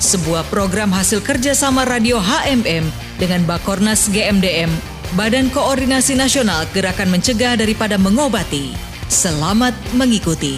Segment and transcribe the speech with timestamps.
[0.00, 2.88] sebuah program hasil kerjasama radio HMM
[3.20, 4.72] dengan Bakornas GMDM,
[5.12, 8.72] Badan Koordinasi Nasional Gerakan Mencegah Daripada Mengobati.
[9.12, 10.56] Selamat mengikuti.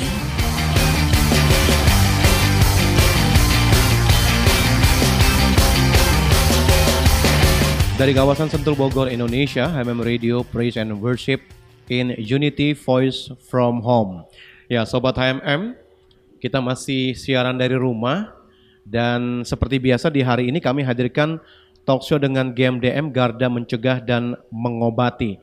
[7.98, 11.42] Dari kawasan Sentul Bogor, Indonesia, HMM Radio Praise and Worship
[11.90, 14.22] in Unity Voice from Home.
[14.70, 15.74] Ya, Sobat HMM,
[16.38, 18.41] kita masih siaran dari rumah
[18.82, 21.38] dan seperti biasa di hari ini kami hadirkan
[21.86, 25.38] talk show dengan GMDM Garda Mencegah dan Mengobati.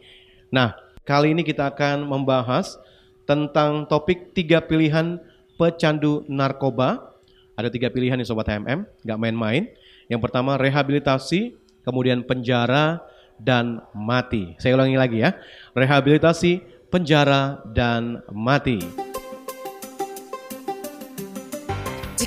[0.52, 2.80] Nah, kali ini kita akan membahas
[3.28, 5.20] tentang topik tiga pilihan
[5.60, 7.14] pecandu narkoba.
[7.60, 9.68] Ada tiga pilihan nih Sobat HMM, nggak main-main.
[10.08, 13.04] Yang pertama rehabilitasi, kemudian penjara,
[13.40, 14.54] dan mati.
[14.60, 15.32] Saya ulangi lagi ya,
[15.72, 16.60] rehabilitasi,
[16.92, 19.09] penjara, dan mati.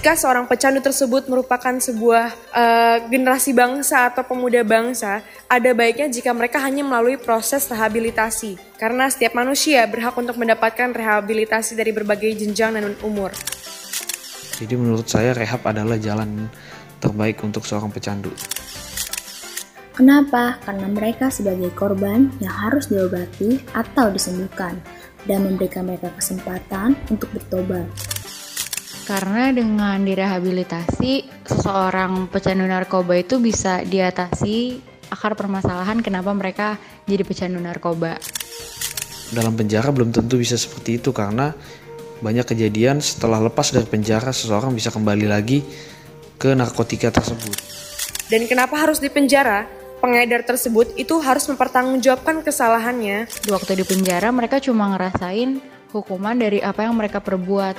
[0.02, 6.34] Jika seorang pecandu tersebut merupakan sebuah uh, generasi bangsa atau pemuda bangsa, ada baiknya jika
[6.34, 8.58] mereka hanya melalui proses rehabilitasi.
[8.82, 13.30] Karena setiap manusia berhak untuk mendapatkan rehabilitasi dari berbagai jenjang dan umur.
[14.58, 16.50] Jadi menurut saya rehab adalah jalan
[16.98, 18.34] terbaik untuk seorang pecandu.
[19.94, 20.58] Kenapa?
[20.66, 24.82] Karena mereka sebagai korban yang harus diobati atau disembuhkan
[25.30, 28.11] dan memberikan mereka kesempatan untuk bertobat.
[29.02, 34.78] Karena dengan direhabilitasi, seseorang pecandu narkoba itu bisa diatasi
[35.10, 38.16] akar permasalahan kenapa mereka jadi pecandu narkoba.
[39.34, 41.50] Dalam penjara belum tentu bisa seperti itu karena
[42.22, 45.66] banyak kejadian setelah lepas dari penjara seseorang bisa kembali lagi
[46.38, 47.58] ke narkotika tersebut.
[48.30, 49.82] Dan kenapa harus di penjara?
[50.02, 53.30] pengedar tersebut itu harus mempertanggungjawabkan kesalahannya.
[53.30, 55.62] Di waktu di penjara mereka cuma ngerasain
[55.94, 57.78] hukuman dari apa yang mereka perbuat.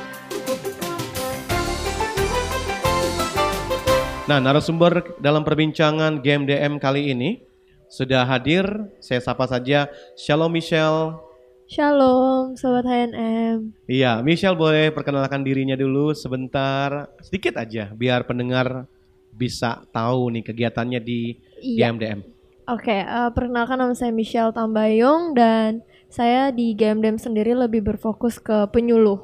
[4.24, 7.44] Nah, narasumber dalam perbincangan GMDM kali ini
[7.92, 8.64] sudah hadir.
[9.04, 11.20] Saya sapa saja Shalom Michelle.
[11.68, 13.76] Shalom Sobat HNM.
[13.84, 18.88] Iya, Michelle boleh perkenalkan dirinya dulu sebentar, sedikit aja biar pendengar
[19.36, 21.92] bisa tahu nih kegiatannya di iya.
[21.92, 22.24] GMDM?
[22.72, 27.84] Oke, okay, uh, eh, perkenalkan nama saya Michelle Tambayong dan saya di GMDM sendiri lebih
[27.84, 29.20] berfokus ke penyuluh,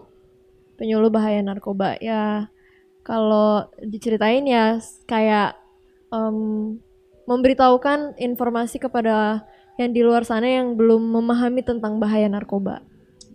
[0.75, 1.95] penyuluh bahaya narkoba.
[2.03, 2.51] Ya,
[3.09, 4.77] kalau diceritain ya
[5.09, 5.57] kayak
[6.13, 6.77] um,
[7.25, 9.41] memberitahukan informasi kepada
[9.81, 12.85] yang di luar sana yang belum memahami tentang bahaya narkoba.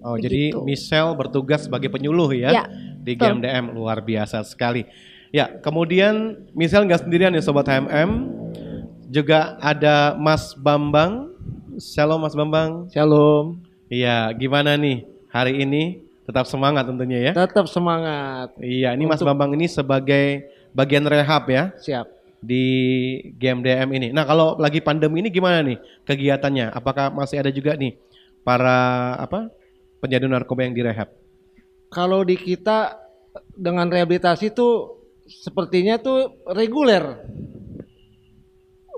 [0.04, 0.30] Oh, Begitu.
[0.30, 2.64] jadi Michelle bertugas sebagai penyuluh ya, ya
[3.02, 4.86] di GMDM luar biasa sekali.
[5.34, 8.30] Ya, kemudian misal nggak sendirian ya Sobat HMM,
[9.10, 11.34] juga ada Mas Bambang.
[11.82, 12.86] Shalom Mas Bambang.
[12.94, 13.58] Shalom.
[13.90, 15.02] Iya, gimana nih
[15.34, 16.04] hari ini?
[16.24, 17.32] Tetap semangat tentunya ya?
[17.36, 18.56] Tetap semangat.
[18.56, 19.20] Iya, ini Untuk...
[19.20, 21.76] Mas Bambang ini sebagai bagian rehab ya?
[21.76, 22.06] Siap.
[22.40, 22.64] Di
[23.36, 24.08] GMDM ini.
[24.12, 25.76] Nah, kalau lagi pandemi ini gimana nih
[26.08, 26.72] kegiatannya?
[26.72, 27.96] Apakah masih ada juga nih
[28.44, 29.48] para apa
[30.00, 31.08] penjadu narkoba yang direhab?
[31.92, 33.00] Kalau di kita
[33.56, 37.24] dengan rehabilitasi tuh sepertinya tuh reguler.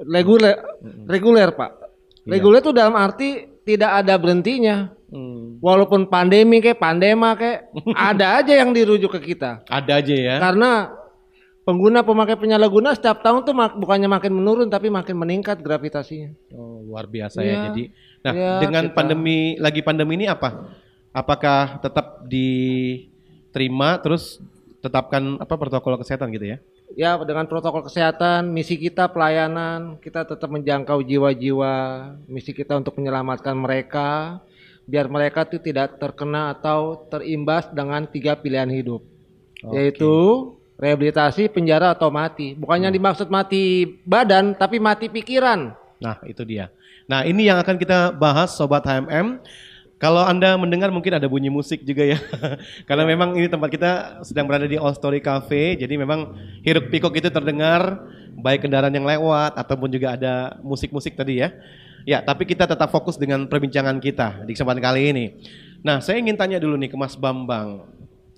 [0.06, 0.56] Reguler,
[1.06, 1.70] reguler pak.
[2.26, 2.38] Iya.
[2.38, 4.94] Reguler tuh dalam arti tidak ada berhentinya.
[5.10, 5.58] Hmm.
[5.58, 7.74] Walaupun pandemi kayak pandema kayak
[8.14, 9.66] ada aja yang dirujuk ke kita.
[9.66, 10.36] Ada aja ya.
[10.38, 10.94] Karena
[11.66, 16.30] pengguna pemakai penyalahguna setiap tahun tuh mak bukannya makin menurun tapi makin meningkat gravitasinya.
[16.54, 17.50] Oh, luar biasa ya.
[17.50, 17.58] ya.
[17.68, 17.82] Jadi,
[18.22, 18.94] nah ya, dengan kita...
[18.94, 20.70] pandemi lagi pandemi ini apa?
[21.10, 24.38] Apakah tetap diterima terus
[24.78, 26.58] tetapkan apa protokol kesehatan gitu ya?
[26.94, 31.74] Ya dengan protokol kesehatan, misi kita pelayanan, kita tetap menjangkau jiwa-jiwa,
[32.30, 34.38] misi kita untuk menyelamatkan mereka,
[34.86, 39.02] biar mereka itu tidak terkena atau terimbas dengan tiga pilihan hidup,
[39.66, 39.90] okay.
[39.90, 40.14] yaitu
[40.78, 42.54] rehabilitasi, penjara atau mati.
[42.54, 42.96] Bukannya hmm.
[43.02, 45.74] dimaksud mati badan, tapi mati pikiran.
[45.98, 46.70] Nah itu dia.
[47.10, 49.42] Nah ini yang akan kita bahas Sobat HMM.
[49.96, 52.20] Kalau Anda mendengar mungkin ada bunyi musik juga ya.
[52.88, 53.90] Karena memang ini tempat kita
[54.28, 58.04] sedang berada di All Story Cafe, jadi memang hiruk pikuk itu terdengar
[58.36, 61.48] baik kendaraan yang lewat ataupun juga ada musik-musik tadi ya.
[62.04, 65.26] Ya, tapi kita tetap fokus dengan perbincangan kita di kesempatan kali ini.
[65.80, 67.88] Nah, saya ingin tanya dulu nih ke Mas Bambang.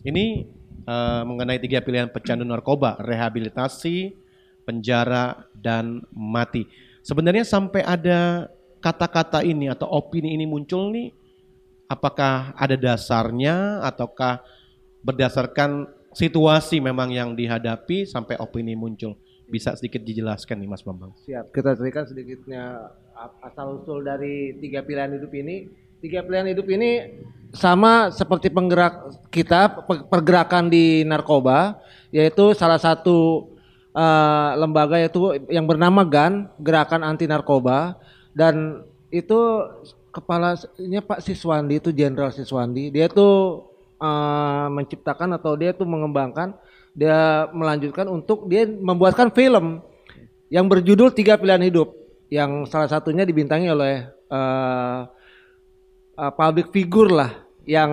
[0.07, 0.47] Ini
[0.87, 4.15] uh, mengenai tiga pilihan pecandu narkoba, rehabilitasi,
[4.63, 6.71] penjara dan mati.
[7.03, 8.47] Sebenarnya sampai ada
[8.79, 11.18] kata-kata ini atau opini ini muncul nih
[11.89, 14.45] apakah ada dasarnya ataukah
[15.01, 19.17] berdasarkan situasi memang yang dihadapi sampai opini muncul?
[19.49, 21.17] Bisa sedikit dijelaskan nih Mas Bambang.
[21.25, 22.93] Siap, kita ceritakan sedikitnya
[23.41, 25.73] asal usul dari tiga pilihan hidup ini.
[25.99, 27.19] Tiga pilihan hidup ini
[27.51, 31.81] sama seperti penggerak kita pergerakan di narkoba,
[32.13, 33.51] yaitu salah satu
[33.97, 37.99] uh, lembaga yaitu yang bernama GAN, Gerakan Anti Narkoba,
[38.37, 39.65] dan itu
[40.19, 43.67] kepalanya Pak Siswandi itu Jenderal Siswandi, dia tuh
[44.03, 46.59] uh, menciptakan atau dia tuh mengembangkan,
[46.93, 49.79] dia melanjutkan untuk dia membuatkan film
[50.51, 51.95] yang berjudul Tiga Pilihan Hidup,
[52.29, 55.07] yang salah satunya dibintangi oleh uh,
[56.19, 57.31] uh, public figure lah
[57.63, 57.93] yang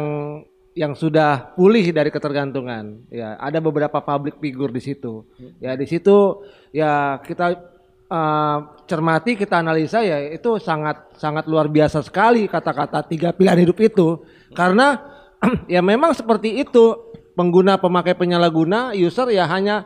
[0.75, 3.07] yang sudah pulih dari ketergantungan.
[3.07, 5.23] Ya, ada beberapa public figure di situ.
[5.63, 6.43] Ya, di situ
[6.75, 7.74] ya kita
[8.09, 13.77] uh, cermati, kita analisa ya itu sangat sangat luar biasa sekali kata-kata tiga pilihan hidup
[13.81, 14.21] itu.
[14.53, 15.01] Karena
[15.73, 16.95] ya memang seperti itu
[17.35, 19.85] pengguna pemakai penyalahguna user ya hanya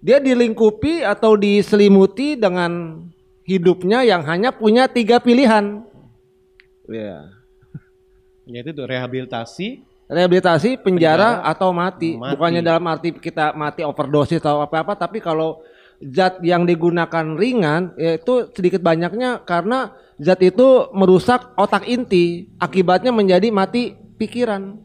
[0.00, 3.04] dia dilingkupi atau diselimuti dengan
[3.44, 5.84] hidupnya yang hanya punya tiga pilihan.
[6.88, 7.28] Ya.
[8.48, 12.16] Yaitu rehabilitasi, rehabilitasi, penjara, penjara atau mati.
[12.18, 12.34] mati.
[12.34, 15.62] Bukannya dalam arti kita mati overdosis atau apa-apa, tapi kalau
[16.00, 23.52] zat yang digunakan ringan yaitu sedikit banyaknya karena zat itu merusak otak inti, akibatnya menjadi
[23.52, 24.80] mati pikiran.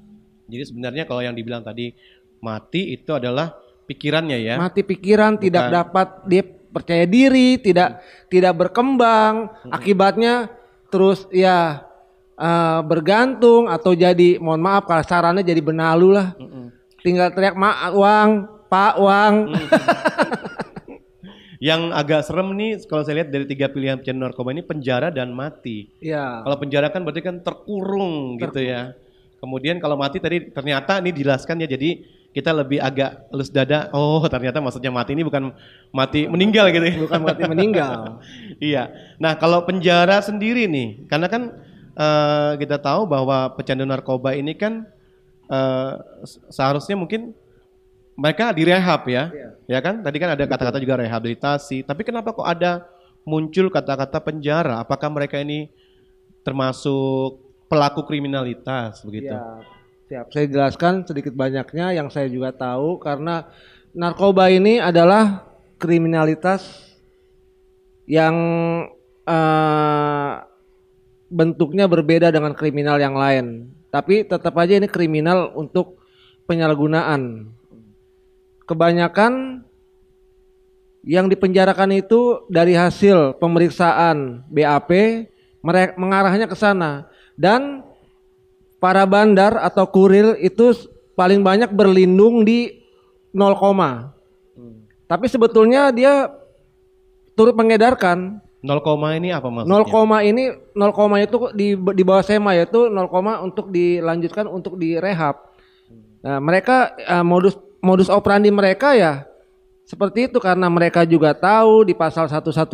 [0.51, 1.95] Jadi sebenarnya kalau yang dibilang tadi
[2.43, 3.55] mati itu adalah
[3.87, 4.55] pikirannya ya.
[4.59, 5.43] Mati pikiran Bukan.
[5.47, 10.51] tidak dapat dia percaya diri, tidak tidak berkembang, akibatnya
[10.91, 11.87] terus ya
[12.35, 16.35] uh, bergantung atau jadi mohon maaf kalau sarannya jadi benalu lah.
[16.35, 16.65] Mm -mm.
[16.99, 18.29] Tinggal teriak mak uang,
[18.67, 19.33] pak uang.
[19.55, 19.67] Mm.
[21.65, 25.33] Yang agak serem nih kalau saya lihat dari tiga pilihan pecandu narkoba ini penjara dan
[25.33, 25.89] mati.
[25.97, 26.45] Iya.
[26.45, 28.93] Kalau penjara kan berarti kan terkurung Ter gitu ya.
[29.41, 33.89] Kemudian kalau mati tadi ternyata ini dijelaskan ya jadi kita lebih agak lus dada.
[33.97, 35.55] Oh ternyata maksudnya mati ini bukan
[35.89, 36.95] mati meninggal gitu ya.
[37.01, 38.21] Bukan mati meninggal.
[38.61, 38.93] iya.
[39.17, 41.55] Nah kalau penjara sendiri nih, karena kan
[41.95, 44.85] uh, kita tahu bahwa pecandu narkoba ini kan
[45.47, 46.03] uh,
[46.51, 47.33] seharusnya mungkin
[48.15, 49.51] mereka direhab ya, yeah.
[49.67, 49.99] ya kan?
[49.99, 51.83] Tadi kan ada kata-kata juga rehabilitasi.
[51.83, 52.87] Tapi kenapa kok ada
[53.27, 54.79] muncul kata-kata penjara?
[54.79, 55.67] Apakah mereka ini
[56.47, 59.35] termasuk pelaku kriminalitas begitu?
[59.35, 59.59] Ya,
[60.07, 60.25] siap.
[60.31, 63.51] Saya jelaskan sedikit banyaknya yang saya juga tahu karena
[63.91, 65.43] narkoba ini adalah
[65.75, 66.95] kriminalitas
[68.07, 68.35] yang
[69.25, 70.45] uh,
[71.27, 73.73] bentuknya berbeda dengan kriminal yang lain.
[73.89, 75.99] Tapi tetap aja ini kriminal untuk
[76.45, 77.49] penyalahgunaan.
[78.65, 79.61] Kebanyakan
[81.05, 84.89] yang dipenjarakan itu dari hasil pemeriksaan BAP
[85.97, 87.05] mengarahnya ke sana
[87.37, 87.85] dan
[88.81, 90.73] para bandar atau kurir itu
[91.13, 92.81] paling banyak berlindung di
[93.33, 95.07] 0, hmm.
[95.09, 96.29] tapi sebetulnya dia
[97.37, 98.81] turut mengedarkan 0,
[99.21, 99.85] ini apa maksudnya?
[99.85, 105.37] 0, ini 0, itu di di bawah SEMA yaitu 0, untuk dilanjutkan untuk direhab.
[106.25, 107.53] Nah, mereka uh, modus
[107.85, 109.29] modus operandi mereka ya
[109.85, 112.73] seperti itu karena mereka juga tahu di pasal 112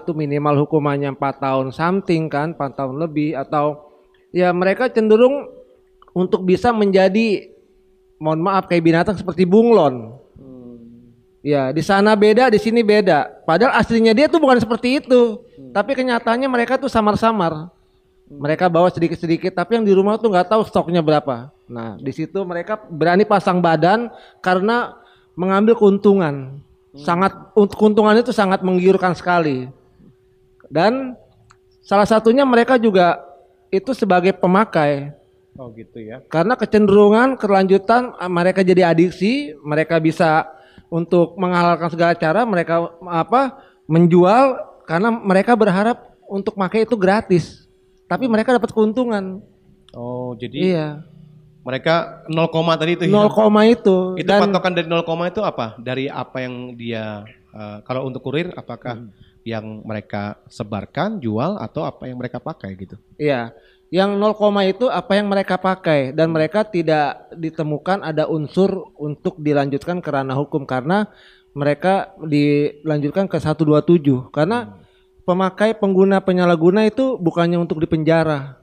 [0.00, 3.92] itu minimal hukumannya 4 tahun something kan, 4 tahun lebih atau
[4.32, 5.52] ya mereka cenderung
[6.16, 7.52] untuk bisa menjadi
[8.16, 10.16] mohon maaf kayak binatang seperti bunglon.
[11.42, 13.42] Ya, di sana beda, di sini beda.
[13.42, 15.42] Padahal aslinya dia tuh bukan seperti itu.
[15.58, 15.74] Hmm.
[15.74, 17.66] Tapi kenyataannya mereka tuh samar-samar.
[18.38, 21.52] Mereka bawa sedikit-sedikit, tapi yang di rumah tuh nggak tahu stoknya berapa.
[21.68, 24.08] Nah, di situ mereka berani pasang badan
[24.40, 24.96] karena
[25.36, 26.60] mengambil keuntungan.
[26.92, 27.02] Hmm.
[27.04, 27.32] Sangat
[27.76, 29.68] keuntungan itu sangat menggiurkan sekali.
[30.72, 31.16] Dan
[31.84, 33.20] salah satunya mereka juga
[33.72, 35.12] itu sebagai pemakai.
[35.56, 36.24] Oh gitu ya.
[36.32, 40.48] Karena kecenderungan kelanjutan mereka jadi adiksi, mereka bisa
[40.92, 47.64] untuk menghalalkan segala cara mereka apa menjual karena mereka berharap untuk pakai itu gratis.
[48.12, 49.40] Tapi mereka dapat keuntungan.
[49.96, 50.88] Oh, jadi Iya.
[51.62, 53.30] Mereka 0, tadi itu 0,
[53.62, 53.62] ya?
[53.70, 53.96] itu.
[54.18, 55.78] Itu dan, patokan dari 0, itu apa?
[55.78, 57.22] Dari apa yang dia
[57.54, 59.46] uh, kalau untuk kurir apakah hmm.
[59.46, 62.98] yang mereka sebarkan, jual atau apa yang mereka pakai gitu?
[63.14, 63.54] Iya.
[63.94, 70.02] Yang 0, itu apa yang mereka pakai dan mereka tidak ditemukan ada unsur untuk dilanjutkan
[70.02, 71.06] ke ranah hukum karena
[71.52, 74.81] mereka dilanjutkan ke 127 karena
[75.22, 78.62] pemakai pengguna penyalahguna itu bukannya untuk dipenjara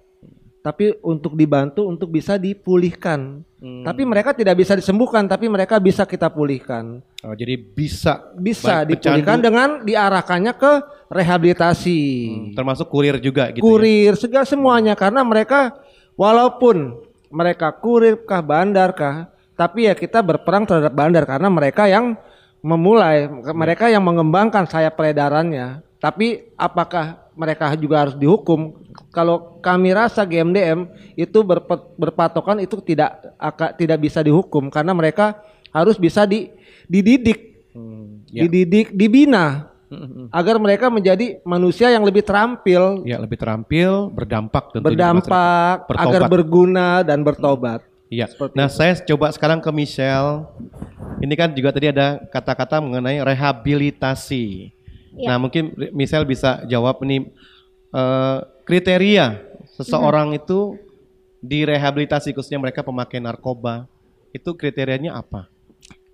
[0.60, 3.42] tapi untuk dibantu untuk bisa dipulihkan.
[3.60, 3.84] Hmm.
[3.84, 7.00] Tapi mereka tidak bisa disembuhkan, tapi mereka bisa kita pulihkan.
[7.24, 10.72] Oh, jadi bisa Bisa dipulihkan pecandu, dengan diarahkannya ke
[11.10, 12.00] rehabilitasi.
[12.00, 13.60] hmm, termasuk kurir juga gitu.
[13.60, 13.66] ya?
[13.66, 15.74] kurir segala semuanya karena mereka
[16.20, 17.02] walaupun
[17.32, 22.14] mereka kurir kah bandar kah tapi ya kita berperang terhadap bandar karena mereka yang
[22.62, 23.26] memulai
[23.58, 28.76] mereka yang mengembangkan sayap peredarannya tapi apakah mereka juga harus dihukum
[29.12, 31.40] kalau kami rasa GMDM itu
[32.00, 33.20] berpatokan itu tidak
[33.76, 35.40] tidak bisa dihukum karena mereka
[35.70, 36.50] harus bisa di,
[36.90, 38.50] dididik Hmm, ya.
[38.50, 44.70] dididik dibina Hmm, hmm, agar mereka menjadi manusia yang lebih terampil Ya lebih terampil, berdampak
[44.70, 47.82] tentu di berdampak agar berguna dan bertobat.
[48.06, 48.30] Iya.
[48.54, 50.46] Nah, saya coba sekarang ke Michelle.
[51.26, 54.70] Ini kan juga tadi ada kata-kata mengenai rehabilitasi.
[55.16, 55.34] Ya.
[55.34, 57.30] Nah, mungkin Michelle bisa jawab nih
[57.96, 59.42] eh, kriteria
[59.80, 60.42] seseorang Mm-hmm.
[60.46, 60.60] itu
[61.40, 63.88] direhabilitasi khususnya mereka pemakai narkoba.
[64.36, 65.50] Itu kriterianya apa?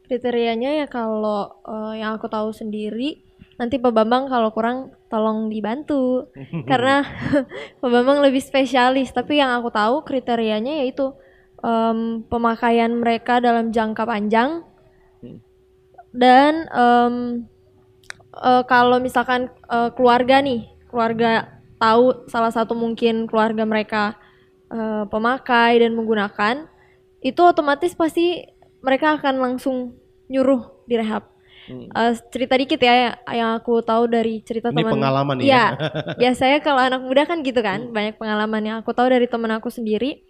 [0.06, 3.26] Kriterianya ya kalau eh, yang aku tahu sendiri
[3.56, 6.28] nanti Pak Bambang kalau kurang tolong dibantu
[6.70, 7.08] karena
[7.82, 11.16] Pak Bambang lebih spesialis tapi yang aku tahu kriterianya yaitu
[11.64, 14.68] em, pemakaian mereka dalam jangka panjang
[16.12, 17.16] dan em,
[18.42, 24.16] eh, kalau misalkan eh, keluarga nih keluarga tahu salah satu mungkin keluarga mereka
[24.72, 26.68] eh, pemakai dan menggunakan
[27.26, 28.46] itu otomatis pasti
[28.86, 29.98] mereka akan langsung
[30.30, 31.36] nyuruh direhab.
[31.66, 35.02] Eh, cerita dikit ya yang aku tahu dari cerita Ini teman.
[35.02, 35.46] pengalaman ya?
[35.46, 35.66] Iya.
[36.22, 39.74] biasanya kalau anak muda kan gitu kan, banyak pengalaman yang aku tahu dari teman aku
[39.74, 40.22] sendiri.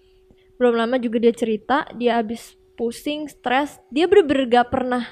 [0.55, 5.03] Belum lama juga dia cerita, dia habis pusing, stres, dia bener-bener gak pernah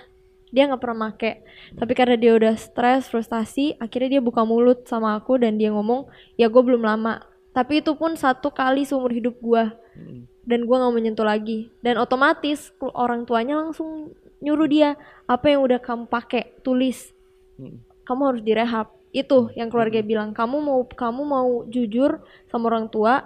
[0.53, 1.41] dia nggak pernah make.
[1.73, 6.05] Tapi karena dia udah stres frustasi akhirnya dia buka mulut sama aku dan dia ngomong
[6.37, 7.25] ya gue belum lama.
[7.57, 9.63] Tapi itu pun satu kali seumur hidup gue
[10.45, 11.73] dan gue nggak menyentuh lagi.
[11.81, 14.13] Dan otomatis orang tuanya langsung
[14.45, 14.93] nyuruh dia
[15.25, 17.09] apa yang udah kamu pakai tulis.
[18.05, 18.93] Kamu harus direhab.
[19.09, 20.37] Itu yang keluarga bilang.
[20.37, 22.21] Kamu mau kamu mau jujur
[22.53, 23.25] sama orang tua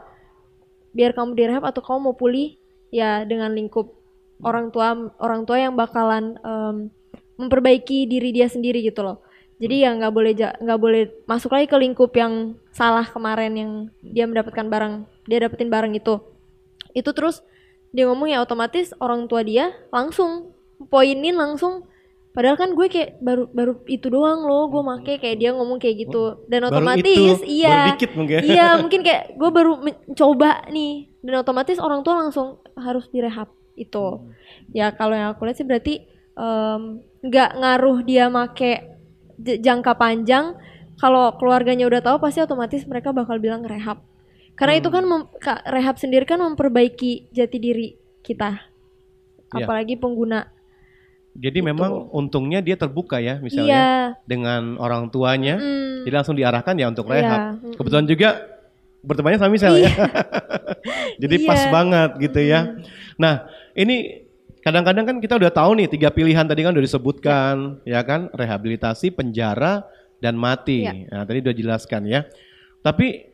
[0.96, 2.58] biar kamu direhab atau kamu mau pulih
[2.90, 3.94] ya dengan lingkup
[4.42, 6.90] orang tua orang tua yang bakalan em,
[7.38, 9.24] memperbaiki diri dia sendiri gitu loh.
[9.58, 13.72] Jadi ya nggak boleh nggak boleh masuk lagi ke lingkup yang salah kemarin yang
[14.06, 14.94] dia mendapatkan barang
[15.26, 16.22] dia dapetin barang itu.
[16.94, 17.42] Itu terus
[17.90, 20.54] dia ngomong ya otomatis orang tua dia langsung
[20.94, 21.90] poinin langsung
[22.38, 26.06] padahal kan gue kayak baru baru itu doang loh gue make kayak dia ngomong kayak
[26.06, 26.46] gitu.
[26.46, 27.74] Dan Baru otomatis itu, iya.
[27.74, 28.40] baru dikit mungkin.
[28.46, 31.10] iya mungkin kayak gue baru mencoba nih.
[31.26, 34.22] Dan otomatis orang tua langsung harus direhab itu.
[34.70, 36.17] Ya kalau yang aku lihat sih berarti
[37.20, 38.86] nggak ngaruh dia make
[39.38, 40.54] jangka panjang
[40.98, 44.02] kalau keluarganya udah tahu pasti otomatis mereka bakal bilang rehab
[44.54, 45.06] karena itu kan
[45.38, 47.88] ka- rehab sendiri kan memperbaiki jati diri
[48.22, 48.62] kita
[49.48, 49.64] Iya.
[49.64, 50.44] apalagi pengguna
[51.32, 53.78] Jadi memang untungnya dia terbuka ya misalnya Gitu.
[53.78, 55.56] iya dengan orang tuanya.
[55.56, 56.02] Mm.
[56.02, 57.40] Jadi langsung diarahkan ya untuk Iya, rehab.
[57.56, 57.74] mm-mm.
[57.78, 58.30] Kebetulan juga
[59.06, 59.92] bertemannya sama Michelle ya.
[61.22, 61.70] Jadi pas Iya.
[61.70, 62.60] banget gitu ya.
[63.16, 64.27] Nah, ini
[64.68, 69.16] kadang-kadang kan kita udah tahu nih tiga pilihan tadi kan udah disebutkan ya kan, rehabilitasi,
[69.16, 69.88] penjara
[70.20, 70.84] dan mati.
[70.84, 71.08] Iya.
[71.08, 72.28] Nah, tadi udah jelaskan ya.
[72.84, 73.32] Tapi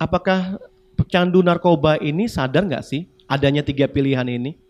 [0.00, 0.56] apakah
[0.96, 4.64] pecandu narkoba ini sadar nggak sih adanya tiga pilihan ini?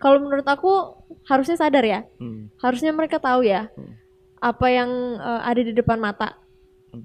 [0.00, 0.96] kalau menurut aku
[1.28, 2.48] harusnya sadar ya Hmm.
[2.56, 3.68] harusnya mereka tahu ya
[4.40, 4.88] apa yang
[5.20, 6.40] eh, ada di depan mata.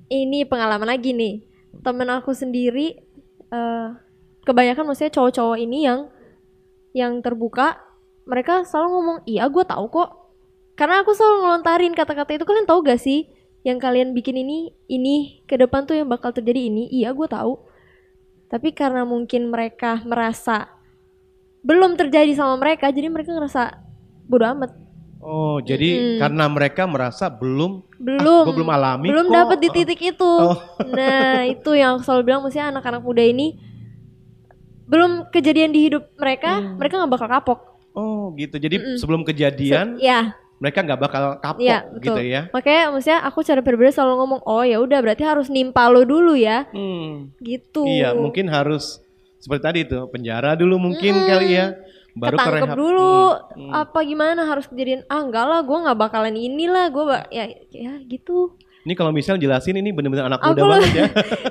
[0.08, 1.44] Ini pengalaman lagi nih.
[1.84, 2.96] Temen aku sendiri
[3.52, 3.88] eh,
[4.48, 6.08] kebanyakan maksudnya cowok-cowok ini yang
[6.96, 7.76] yang terbuka,
[8.26, 10.10] mereka selalu ngomong, "Iya, gue tahu kok."
[10.76, 13.32] Karena aku selalu ngelontarin kata-kata itu kalian tahu gak sih
[13.64, 16.92] yang kalian bikin ini ini ke depan tuh yang bakal terjadi ini.
[16.92, 17.54] Iya, gue tahu.
[18.46, 20.70] Tapi karena mungkin mereka merasa
[21.64, 23.82] belum terjadi sama mereka, jadi mereka ngerasa
[24.28, 24.72] bodo amat.
[25.18, 26.20] Oh, jadi Mm-mm.
[26.22, 30.54] karena mereka merasa belum belum gua belum alami belum dapat di titik itu Oh.
[30.86, 33.58] nah itu yang aku selalu bilang mestinya anak-anak muda ini
[34.86, 36.78] belum kejadian di hidup mereka Hmm.
[36.78, 37.60] mereka nggak bakal kapok
[37.96, 38.56] Oh, gitu.
[38.56, 38.98] Jadi Mm-mm.
[39.00, 41.60] sebelum kejadian ya mereka nggak bakal kapok
[42.00, 42.16] betul.
[42.16, 42.42] gitu ya.
[42.56, 46.32] makanya maksudnya aku cara pribadi selalu ngomong oh ya udah berarti harus nimpa lo dulu
[46.32, 47.36] ya Hmm.
[47.44, 49.04] gitu Iya, mungkin harus
[49.38, 51.76] seperti tadi itu penjara dulu mungkin kali ya,
[52.16, 53.16] baru ke ketangkep dulu
[53.52, 53.72] Hmm, hmm.
[53.76, 58.56] apa gimana harus kejadian ah enggak lah gue nggak bakalan inilah gue ya ya gitu
[58.86, 61.06] Ini kalau misalnya jelasin ini benar-benar anak Aku muda banget ya.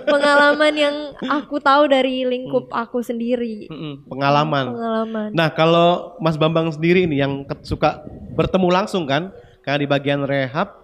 [0.06, 4.70] pengalaman yang aku tahu dari lingkup aku sendiri Mm-mm, Pengalaman.
[4.70, 8.06] pengalaman Nah, kalau Mas Bambang sendiri ini yang suka
[8.38, 9.34] bertemu langsung kan,
[9.66, 10.78] kayak di bagian rehab,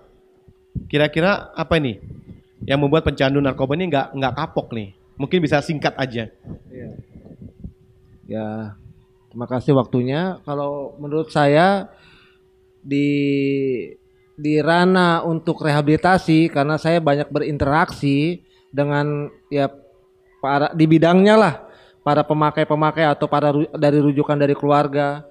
[0.91, 2.03] kira-kira apa ini
[2.67, 4.91] yang membuat pencandu narkoba ini nggak nggak kapok nih?
[5.15, 6.27] Mungkin bisa singkat aja.
[8.27, 8.75] Ya,
[9.31, 10.43] Terima kasih waktunya.
[10.43, 11.87] Kalau menurut saya
[12.83, 13.07] di
[14.41, 18.41] di ranah untuk rehabilitasi karena saya banyak berinteraksi
[18.73, 19.69] dengan ya
[20.41, 21.55] para di bidangnya lah
[22.01, 25.29] para pemakai-pemakai atau para dari rujukan dari keluarga.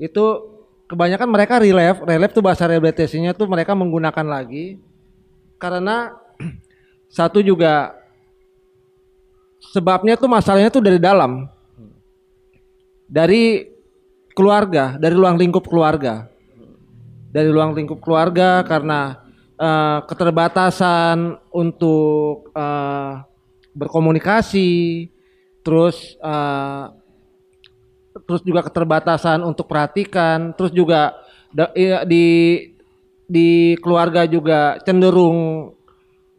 [0.00, 0.56] Itu
[0.88, 4.80] kebanyakan mereka relief relief tuh bahasa rehabilitasinya tuh mereka menggunakan lagi.
[5.60, 6.16] Karena
[7.16, 7.92] satu juga
[9.76, 11.44] sebabnya tuh masalahnya tuh dari dalam.
[13.06, 13.76] Dari
[14.34, 16.26] keluarga dari ruang lingkup keluarga
[17.36, 19.20] dari ruang lingkup keluarga karena
[19.60, 23.12] eh, keterbatasan untuk eh,
[23.76, 24.72] berkomunikasi
[25.60, 26.84] terus eh,
[28.24, 31.12] terus juga keterbatasan untuk perhatikan terus juga
[31.76, 32.24] iya, di
[33.28, 35.68] di keluarga juga cenderung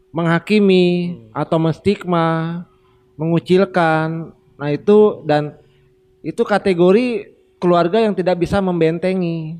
[0.10, 2.66] menghakimi atau menstigma
[3.20, 4.34] mengucilkan.
[4.58, 5.54] Nah itu dan
[6.26, 9.58] itu kategori keluarga yang tidak bisa membentengi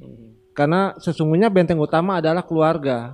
[0.58, 3.14] karena sesungguhnya benteng utama adalah keluarga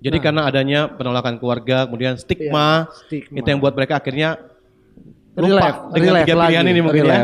[0.00, 0.24] Jadi Nah.
[0.28, 3.36] karena adanya penolakan keluarga, kemudian stigma, Iya, stigma.
[3.40, 4.36] itu yang buat mereka akhirnya
[5.32, 7.14] lupa dengan relief tiga pilihan lagi, ini mungkin ya.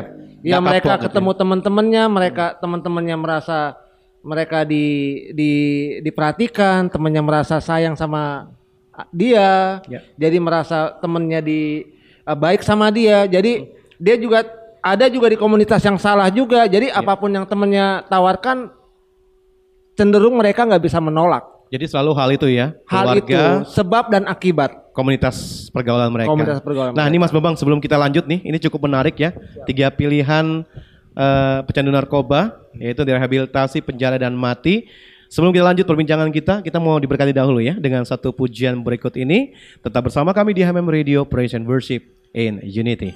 [0.40, 1.36] Ya Nggak mereka kapok gitu ketemu ya.
[1.36, 3.58] teman-temannya, mereka teman-temannya merasa
[4.20, 4.84] mereka di
[5.36, 5.52] di
[6.00, 8.48] diperhatikan, temannya merasa sayang sama
[9.12, 9.84] dia.
[9.84, 10.00] Ya.
[10.16, 11.60] Jadi merasa temannya di
[12.24, 13.28] ah, baik sama dia.
[13.28, 13.68] Jadi
[14.00, 14.48] dia juga
[14.80, 16.64] ada juga di komunitas yang salah juga.
[16.64, 16.96] Jadi Ya.
[16.96, 18.72] apa pun yang temannya tawarkan
[19.94, 21.44] cenderung mereka nggak bisa menolak.
[21.70, 23.30] Jadi selalu hal itu ya, Hal itu
[23.70, 24.90] sebab dan akibat.
[24.90, 26.28] komunitas pergaulan mereka.
[26.34, 29.30] Komunitas pergaulan Nah, ini Mas Bambang sebelum kita lanjut nih, ini cukup menarik ya.
[29.62, 30.66] Tiga pilihan
[31.14, 34.90] eh, pecandu narkoba, yaitu direhabilitasi, penjara dan mati.
[35.30, 39.54] Sebelum kita lanjut perbincangan kita, kita mau diberkati dahulu ya dengan satu pujian berikut ini.
[39.78, 42.02] Tetap bersama kami di HMM Radio Praise and Worship
[42.34, 43.14] in Unity.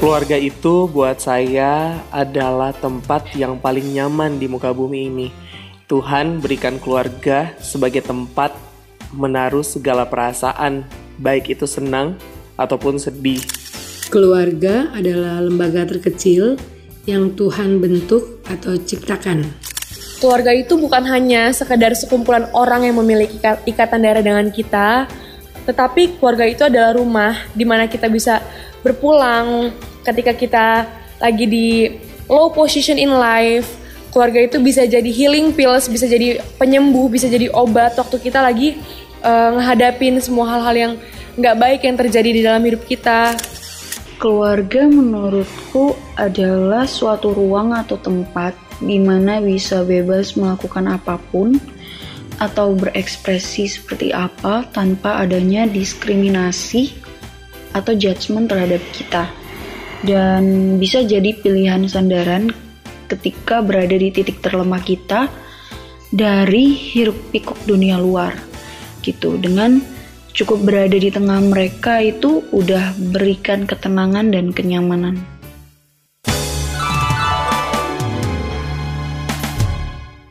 [0.00, 5.28] Keluarga itu buat saya adalah tempat yang paling nyaman di muka bumi ini.
[5.92, 8.56] Tuhan berikan keluarga sebagai tempat
[9.12, 10.88] menaruh segala perasaan,
[11.20, 12.16] baik itu senang
[12.56, 13.44] ataupun sedih.
[14.08, 16.56] Keluarga adalah lembaga terkecil
[17.04, 19.52] yang Tuhan bentuk atau ciptakan.
[20.16, 25.04] Keluarga itu bukan hanya sekedar sekumpulan orang yang memiliki ika- ikatan darah dengan kita,
[25.64, 28.40] tetapi keluarga itu adalah rumah di mana kita bisa
[28.80, 29.70] berpulang
[30.04, 30.66] ketika kita
[31.20, 31.68] lagi di
[32.26, 33.68] low position in life.
[34.10, 38.74] Keluarga itu bisa jadi healing pills, bisa jadi penyembuh, bisa jadi obat waktu kita lagi
[39.22, 40.92] eh, ngehadapin semua hal-hal yang
[41.38, 43.38] nggak baik yang terjadi di dalam hidup kita.
[44.18, 51.56] Keluarga menurutku adalah suatu ruang atau tempat di mana bisa bebas melakukan apa pun
[52.40, 56.96] atau berekspresi seperti apa tanpa adanya diskriminasi
[57.76, 59.28] atau judgement terhadap kita.
[60.00, 62.48] Dan bisa jadi pilihan sandaran
[63.12, 65.28] ketika berada di titik terlemah kita
[66.08, 68.32] dari hiruk pikuk dunia luar
[69.04, 69.78] gitu dengan
[70.32, 75.20] cukup berada di tengah mereka itu udah berikan ketenangan dan kenyamanan.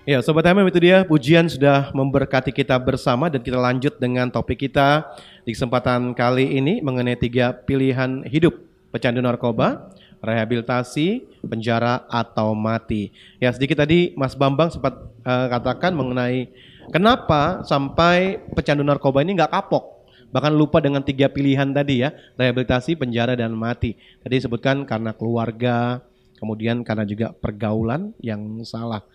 [0.09, 4.65] Ya, Sobat HMM itu dia pujian sudah memberkati kita bersama dan kita lanjut dengan topik
[4.65, 5.05] kita
[5.45, 8.57] di kesempatan kali ini mengenai tiga pilihan hidup
[8.89, 13.13] pecandu narkoba, rehabilitasi, penjara atau mati.
[13.37, 16.49] Ya, sedikit tadi Mas Bambang sempat eh, katakan mengenai
[16.89, 22.97] kenapa sampai pecandu narkoba ini nggak kapok, bahkan lupa dengan tiga pilihan tadi ya, rehabilitasi,
[22.97, 23.93] penjara dan mati.
[24.25, 26.01] Tadi disebutkan karena keluarga,
[26.41, 29.05] kemudian karena juga pergaulan yang salah.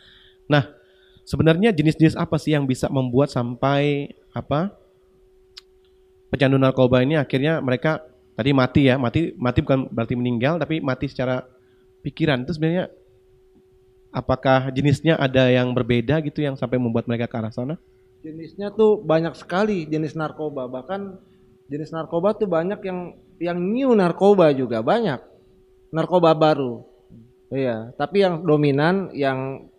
[0.46, 0.83] Nah,
[1.24, 4.76] sebenarnya jenis-jenis apa sih yang bisa membuat sampai apa
[6.28, 11.06] pecandu narkoba ini akhirnya mereka tadi mati ya, mati mati bukan berarti meninggal tapi mati
[11.06, 11.46] secara
[12.02, 12.42] pikiran.
[12.44, 12.90] Itu sebenarnya
[14.10, 17.74] apakah jenisnya ada yang berbeda gitu yang sampai membuat mereka ke arah sana?
[18.26, 20.66] Jenisnya tuh banyak sekali jenis narkoba.
[20.66, 21.00] Bahkan
[21.70, 22.98] jenis narkoba tuh banyak yang
[23.38, 25.22] yang new narkoba juga banyak.
[25.94, 26.82] Narkoba baru.
[27.54, 29.70] Iya, tapi yang dominan yang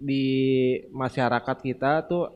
[0.00, 0.26] di
[0.88, 2.32] masyarakat kita tuh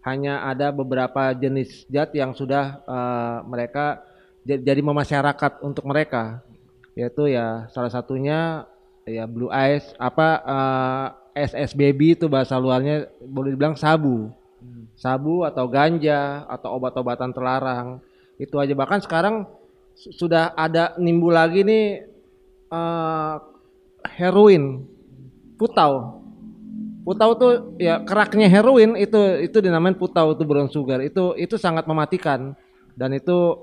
[0.00, 4.00] hanya ada beberapa jenis zat yang sudah eh, mereka
[4.46, 6.40] jadi memasyarakat untuk mereka.
[6.96, 8.64] Yaitu ya salah satunya
[9.04, 10.28] ya blue eyes apa
[11.36, 14.32] eh, SS baby itu bahasa luarnya boleh dibilang sabu.
[14.96, 18.00] Sabu atau ganja atau obat-obatan terlarang.
[18.40, 18.72] Itu aja.
[18.72, 19.44] Bahkan sekarang
[19.92, 22.08] su- sudah ada nimbul lagi nih
[22.72, 23.36] eh,
[24.16, 24.86] heroin
[25.60, 26.25] putau
[27.06, 31.86] putau tuh ya keraknya heroin itu itu dinamain putau itu brown sugar itu itu sangat
[31.86, 32.58] mematikan
[32.98, 33.62] dan itu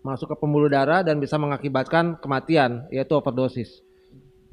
[0.00, 3.84] masuk ke pembuluh darah dan bisa mengakibatkan kematian yaitu overdosis.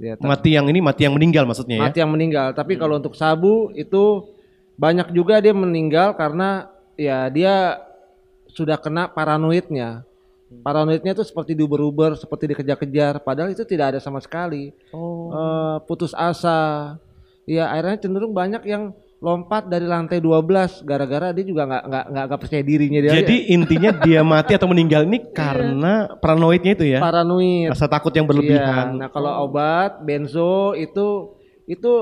[0.02, 1.84] Ya, Mati yang ini mati yang meninggal maksudnya ya.
[1.88, 2.52] mati yang meninggal.
[2.58, 4.34] Tapi kalau untuk sabu itu
[4.74, 7.78] banyak juga dia meninggal karena ya dia
[8.50, 10.04] sudah kena paranoidnya.
[10.52, 14.76] Paranoidnya itu seperti diuber-uber, seperti dikejar-kejar, padahal itu tidak ada sama sekali.
[15.32, 17.00] Eh, putus asa.
[17.50, 22.40] Ya akhirnya cenderung banyak yang lompat dari lantai 12 gara-gara dia juga nggak nggak nggak
[22.42, 23.22] percaya dirinya dia.
[23.22, 27.00] Jadi intinya dia mati atau meninggal ini karena paranoidnya itu ya.
[27.00, 27.70] paranoid.
[27.70, 28.98] Rasa takut yang berlebihan.
[28.98, 31.38] Iya, Nah kalau obat benzo itu
[31.70, 31.94] itu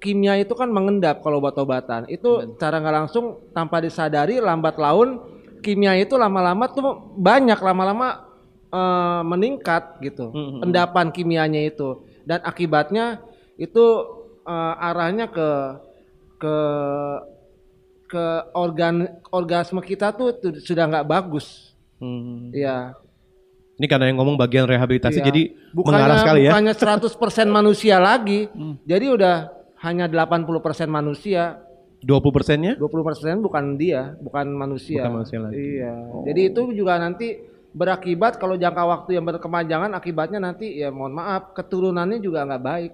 [0.00, 2.08] kimia itu kan mengendap kalau obat-obatan.
[2.08, 5.20] Itu cara nggak langsung tanpa disadari lambat laun
[5.60, 8.24] kimia itu lama-lama tuh banyak lama-lama
[8.72, 10.32] eh, meningkat gitu.
[10.64, 13.20] Endapan kimianya itu dan akibatnya
[13.60, 13.84] itu
[14.44, 15.48] eh, arahnya ke
[16.38, 16.56] ke
[18.04, 21.74] ke organ orgasme kita tuh, tuh sudah nggak bagus.
[21.98, 22.52] Hmm.
[22.54, 22.94] Iya.
[23.74, 25.26] Ini karena yang ngomong bagian rehabilitasi Iya.
[25.26, 25.42] jadi
[25.74, 26.50] bukannya, mengarah sekali ya.
[26.54, 28.46] Bukannya 100% manusia lagi.
[28.86, 29.50] Jadi udah
[29.82, 31.58] hanya 80% manusia.
[32.04, 32.72] 20 persennya?
[32.78, 35.02] 20% bukan dia, bukan manusia.
[35.02, 35.56] Bukan manusia lagi.
[35.58, 35.94] Iya.
[36.30, 37.40] Jadi itu juga nanti
[37.74, 42.92] berakibat kalau jangka waktu yang berkepanjangan akibatnya nanti ya mohon maaf keturunannya juga nggak baik.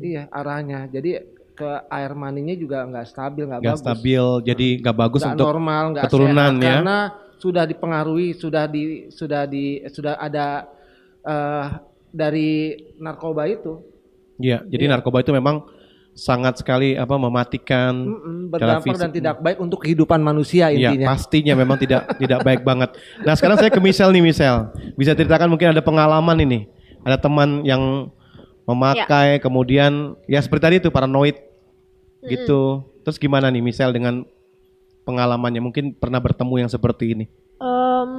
[0.00, 0.88] Iya arahnya.
[0.88, 1.20] Jadi
[1.58, 3.82] ke air maninya juga nggak stabil, nggak bagus.
[3.82, 6.70] stabil, jadi nggak bagus Nggak untuk normal, nggak keturunan sehat, ya.
[6.78, 6.98] Karena
[7.38, 10.70] sudah dipengaruhi, sudah di sudah di sudah ada
[11.26, 11.66] eh,
[12.14, 13.82] dari narkoba itu.
[14.38, 15.66] Iya, jadi narkoba itu memang
[16.18, 21.14] sangat sekali apa mematikan Mm-mm, secara berdampak dan tidak baik untuk kehidupan manusia Iya, intinya.
[21.14, 22.90] pastinya memang tidak tidak baik banget.
[23.22, 24.70] Nah, sekarang saya ke Michelle nih, Michelle.
[24.98, 26.70] Bisa ceritakan mungkin ada pengalaman ini.
[27.06, 28.10] Ada teman yang
[28.68, 31.40] memakai kemudian ya seperti tadi itu paranoid
[32.28, 32.84] gitu.
[33.00, 34.28] Terus gimana nih Michelle dengan
[35.08, 35.64] pengalamannya?
[35.64, 37.24] Mungkin pernah bertemu yang seperti ini.
[37.58, 38.12] Em,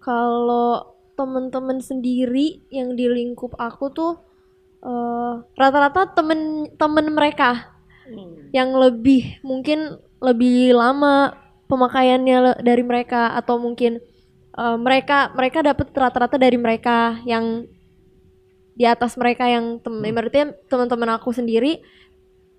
[0.00, 4.12] kalau temen-temen sendiri yang di lingkup aku tuh
[4.80, 7.76] eh, rata-rata temen-temen mereka
[8.54, 11.36] yang lebih mungkin lebih lama
[11.68, 13.98] pemakaiannya dari mereka atau mungkin
[14.54, 17.66] eh, mereka mereka dapat rata-rata dari mereka yang
[18.78, 21.82] di atas mereka yang tem ibaratnya teman-teman aku sendiri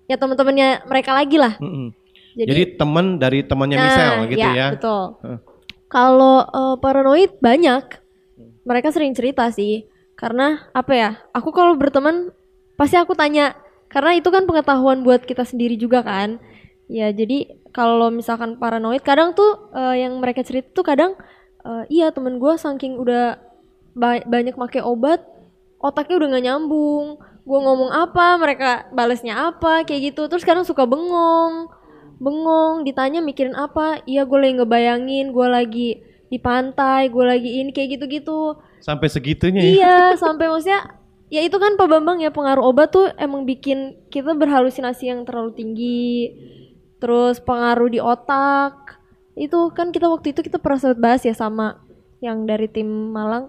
[0.04, 1.96] ya teman-temannya mereka lagi lah Mm-mm.
[2.30, 4.66] Jadi- Jadi, teman dari temannya Nah, Michelle gitu ya, ya.
[4.70, 5.02] betul.
[5.18, 5.38] Heeh.
[5.90, 7.84] Kalau eh, paranoid banyak,
[8.62, 9.90] mereka sering cerita sih.
[10.14, 11.10] Karena apa ya?
[11.34, 12.30] Aku kalau berteman
[12.78, 13.58] pasti aku tanya,
[13.90, 16.38] karena itu kan pengetahuan buat kita sendiri juga kan.
[16.86, 21.18] Ya jadi kalau misalkan paranoid, kadang tuh eh, yang mereka cerita tuh kadang
[21.60, 23.42] eh, iya temen gue saking udah
[23.92, 25.18] ba- banyak make obat,
[25.80, 27.06] otaknya udah nggak nyambung.
[27.40, 30.28] Gue ngomong apa, mereka balesnya apa, kayak gitu.
[30.28, 31.80] Terus kadang suka bengong
[32.20, 35.88] bengong ditanya mikirin apa iya gue lagi ngebayangin gue lagi
[36.28, 39.72] di pantai gue lagi ini kayak gitu-gitu Sampai segitunya ya.
[39.72, 41.00] iya sampai maksudnya
[41.32, 45.56] ya itu kan Pak Bambang ya pengaruh obat tuh emang bikin kita berhalusinasi yang terlalu
[45.56, 46.28] tinggi
[47.00, 49.00] terus pengaruh di otak
[49.32, 51.80] itu kan kita waktu itu kita pernah sempat bahas ya sama
[52.20, 53.48] yang dari tim Malang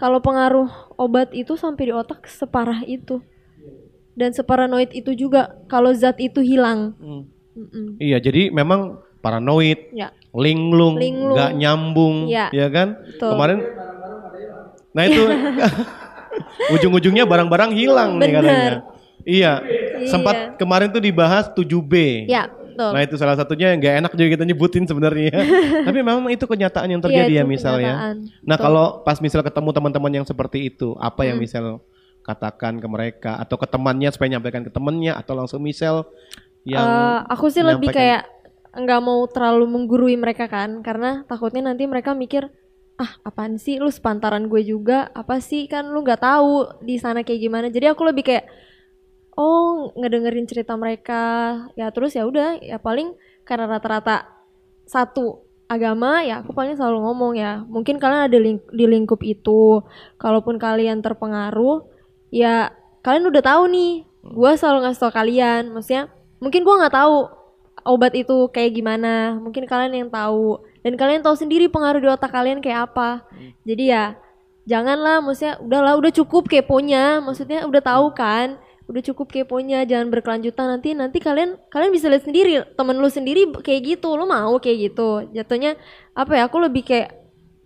[0.00, 3.20] kalau pengaruh obat itu sampai di otak separah itu
[4.16, 6.96] dan separanoid itu juga kalau zat itu hilang
[7.50, 7.98] Mm-mm.
[7.98, 10.14] Iya, jadi memang paranoid, Ya.
[10.32, 11.34] linglung, Linglung.
[11.34, 12.46] nggak nyambung, Ya.
[12.48, 12.94] ya kan?
[12.96, 13.30] Betul.
[13.34, 13.58] Kemarin,
[14.94, 15.22] nah itu
[16.74, 18.34] ujung-ujungnya barang-barang hilang nih Bener.
[18.38, 18.74] katanya.
[19.20, 20.08] Iya, Iya.
[20.08, 22.24] sempat kemarin tuh dibahas 7B.
[22.24, 22.48] Ya,
[22.80, 22.90] betul.
[22.96, 25.36] Nah itu salah satunya yang nggak enak juga kita nyebutin sebenarnya.
[25.86, 27.92] Tapi memang itu kenyataan yang terjadi Iya, ya misalnya.
[27.92, 28.16] kenyataan.
[28.40, 28.64] Nah Betul.
[28.64, 31.44] kalau pas misal ketemu teman-teman yang seperti itu, apa yang Hmm.
[31.44, 31.64] misal
[32.20, 36.08] katakan ke mereka atau ke temannya supaya nyampaikan ke temannya atau langsung misal
[36.62, 38.28] yang Eh, aku sih lebih kayak
[38.70, 42.46] nggak mau terlalu menggurui mereka kan karena takutnya nanti mereka mikir
[42.96, 47.24] ah apaan sih lu sepantaran gue juga apa sih kan lu nggak tahu di sana
[47.24, 48.44] kayak gimana jadi aku lebih kayak
[49.40, 51.24] oh ngedengerin cerita mereka.
[51.72, 53.16] Ya terus ya udah ya paling
[53.48, 54.28] karena rata-rata
[54.84, 59.80] satu agama ya aku paling selalu ngomong ya mungkin kalian ada ling- di lingkup itu.
[60.20, 61.88] Kalaupun kalian terpengaruh
[62.28, 65.62] ya kalian udah tahu nih gue selalu ngasih tau kalian.
[65.72, 67.16] Maksudnya mungkin gue nggak tahu
[67.88, 69.40] obat itu kayak gimana.
[69.40, 70.60] Mungkin kalian yang tahu.
[70.84, 73.24] Dan kalian tahu sendiri pengaruh di otak kalian kayak apa.
[73.64, 74.16] Jadi ya
[74.68, 77.24] janganlah maksudnya udahlah udah cukup keponya.
[77.24, 80.66] Maksudnya udah tahu kan udah cukup keponya jangan berkelanjutan.
[80.66, 82.58] Nanti nanti kalian kalian bisa lihat sendiri.
[82.74, 85.30] Temen lu sendiri kayak gitu lu mau kayak gitu.
[85.30, 85.78] Jatuhnya
[86.18, 87.14] apa ya aku lebih kayak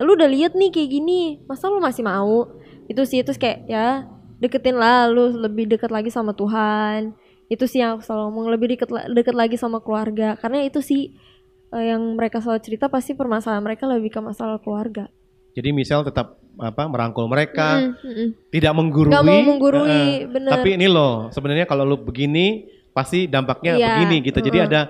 [0.05, 2.53] lu udah lihat nih kayak gini masa lu masih mau?
[2.87, 4.05] Itu sih terus kayak ya
[4.39, 7.17] deketin lah lu lebih deket lagi sama Tuhan.
[7.49, 10.37] Itu sih yang aku selalu ngomong lebih deket deket lagi sama keluarga.
[10.37, 11.17] Karena itu sih
[11.73, 15.09] eh, yang mereka selalu cerita pasti permasalahan mereka lebih ke masalah keluarga.
[15.55, 18.29] Jadi misal tetap apa merangkul mereka, Mm, mm, mm.
[18.51, 19.11] tidak menggurui.
[19.11, 20.51] Nggak mau menggurui, eh, bener.
[20.51, 24.39] Tapi ini loh, sebenarnya kalau lu begini pasti dampaknya Iya, begini gitu.
[24.39, 24.71] Jadi mm-mm.
[24.71, 24.81] ada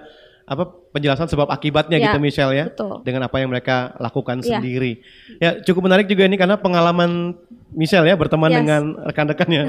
[0.44, 2.64] apa penjelasan sebab akibatnya Iya, gitu Michelle ya.
[2.68, 3.00] betul.
[3.00, 4.61] Dengan apa yang mereka lakukan Iya.
[4.61, 4.92] sendiri.
[5.40, 7.33] Ya, cukup menarik juga ini karena pengalaman
[7.72, 8.59] Michelle ya berteman Yes.
[8.61, 9.62] dengan rekan-rekannya.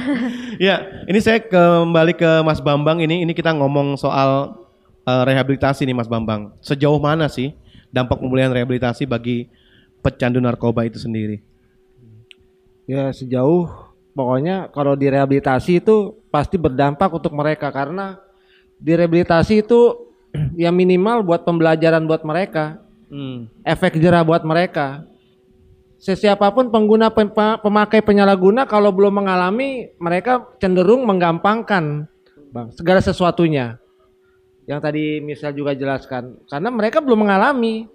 [0.60, 0.76] ya,
[1.08, 4.60] ini saya kembali ke Mas Bambang ini ini kita ngomong soal
[5.04, 6.52] eh, rehabilitasi nih Mas Bambang.
[6.60, 7.56] Sejauh mana sih
[7.88, 9.48] dampak pemulihan rehabilitasi bagi
[10.06, 11.42] pecandu narkoba itu sendiri?
[12.86, 13.66] Ya sejauh
[14.14, 18.22] pokoknya kalau direhabilitasi itu pasti berdampak untuk mereka karena
[18.78, 20.14] direhabilitasi itu
[20.62, 23.46] ya minimal buat pembelajaran buat mereka, Hmm.
[23.62, 25.06] efek jerah buat mereka.
[26.02, 32.10] Sesiapapun pengguna pem- pe- pemakai penyalahguna kalau belum mengalami mereka cenderung menggampangkan
[32.54, 33.78] bang segala sesuatunya.
[34.66, 37.86] Yang tadi misal juga jelaskan karena mereka belum mengalami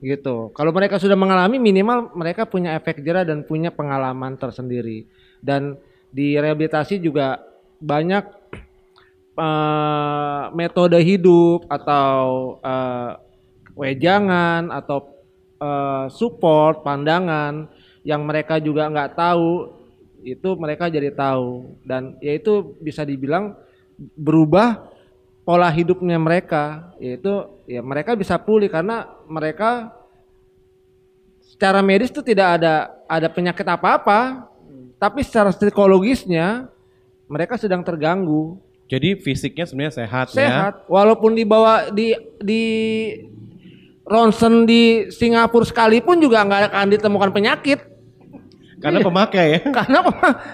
[0.00, 0.52] gitu.
[0.52, 5.08] Kalau mereka sudah mengalami minimal mereka punya efek jerah dan punya pengalaman tersendiri.
[5.40, 5.76] Dan
[6.12, 7.40] di rehabilitasi juga
[7.80, 8.24] banyak
[9.36, 12.20] eh, metode hidup atau
[12.60, 13.12] eh,
[13.76, 14.98] wejangan atau
[15.60, 17.68] eh, support pandangan
[18.06, 19.76] yang mereka juga nggak tahu
[20.26, 23.54] itu mereka jadi tahu dan yaitu bisa dibilang
[24.18, 24.95] berubah
[25.46, 29.94] pola hidupnya mereka yaitu ya mereka bisa pulih karena mereka
[31.46, 34.50] secara medis itu tidak ada ada penyakit apa-apa
[34.98, 36.66] tapi secara psikologisnya
[37.30, 40.46] mereka sedang terganggu Jadi fisiknya sebenarnya sehat, ya.
[40.46, 42.64] sehat walaupun dibawa di di
[44.06, 47.82] ronsen di Singapura sekalipun juga nggak akan ditemukan penyakit
[48.86, 49.06] Karena Iya.
[49.06, 49.60] pemakai ya.
[49.82, 49.98] karena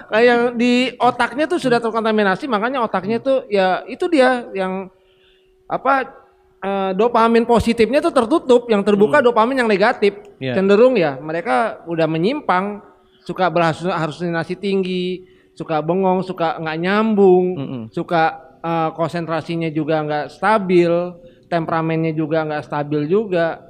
[0.08, 4.88] kayak di otaknya tuh sudah terkontaminasi makanya otaknya tuh ya itu dia yang
[5.68, 6.08] apa
[6.58, 10.56] eh, dopamin positifnya tuh tertutup yang terbuka dopamin yang negatif Iya.
[10.56, 12.80] cenderung ya mereka udah menyimpang
[13.22, 17.44] suka berhalusinasi tinggi suka bengong suka nggak nyambung
[17.88, 18.22] suka
[18.58, 20.90] eh, konsentrasinya juga nggak stabil
[21.46, 23.60] temperamennya juga nggak stabil juga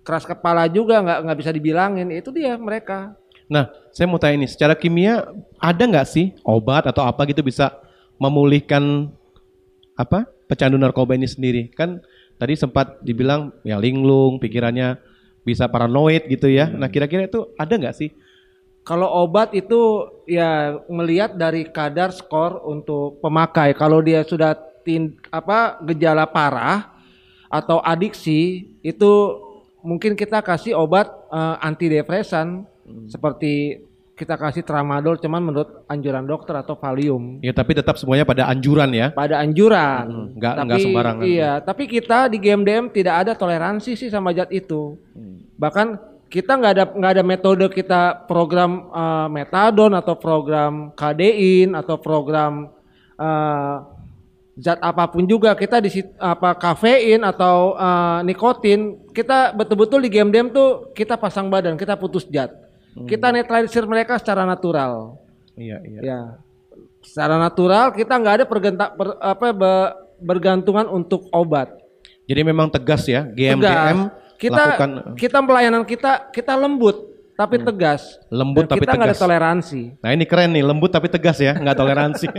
[0.00, 3.12] keras kepala juga nggak nggak bisa dibilangin itu dia mereka
[3.48, 5.24] Nah, saya mau tanya ini, secara kimia
[5.56, 7.72] ada nggak sih obat atau apa gitu bisa
[8.20, 9.08] memulihkan
[9.96, 11.72] apa pecandu narkoba ini sendiri?
[11.72, 12.04] Kan
[12.36, 15.00] tadi sempat dibilang ya linglung, pikirannya
[15.42, 16.68] bisa paranoid gitu ya.
[16.68, 18.12] Nah, kira-kira itu ada nggak sih?
[18.84, 23.76] Kalau obat itu ya melihat dari kadar skor untuk pemakai.
[23.76, 26.96] Kalau dia sudah tin, apa gejala parah
[27.48, 29.12] atau adiksi itu
[29.84, 32.64] mungkin kita kasih obat eh, antidepresan
[33.08, 33.84] seperti
[34.18, 37.38] kita kasih tramadol cuman menurut anjuran dokter atau Valium.
[37.38, 39.14] Ya, tapi tetap semuanya pada anjuran ya.
[39.14, 40.04] Pada anjuran.
[40.10, 41.22] Hmm, nggak Tapi, nggak sembarangan.
[41.22, 44.98] Iya, tapi kita di GMDM tidak ada toleransi sih sama zat itu.
[45.54, 51.96] Bahkan kita nggak ada nggak ada metode kita program eh, metadon atau program kadein atau
[51.96, 52.68] program
[53.16, 53.76] eh,
[54.58, 55.88] zat apa pun juga kita di
[56.20, 62.28] apa kafein atau eh, nikotin kita betul-betul di GMDM tuh kita pasang badan kita putus
[62.28, 62.67] zat
[63.04, 65.20] kita netralisir mereka secara natural
[65.52, 66.00] Iya, iya.
[66.00, 66.20] ya
[67.00, 71.70] secara natural kita nggak ada pergenta, per- apa be- bergantungan untuk obat
[72.24, 74.36] Jadi memang tegas ya GMDM Tegas.
[74.36, 79.12] kita lakukan kita pelayanan kita kita lembut tapi tegas lembut Dan tapi kita nggak ada
[79.12, 79.24] tegas.
[79.24, 82.26] toleransi Nah ini keren nih, lembut tapi tegas ya, nggak toleransi.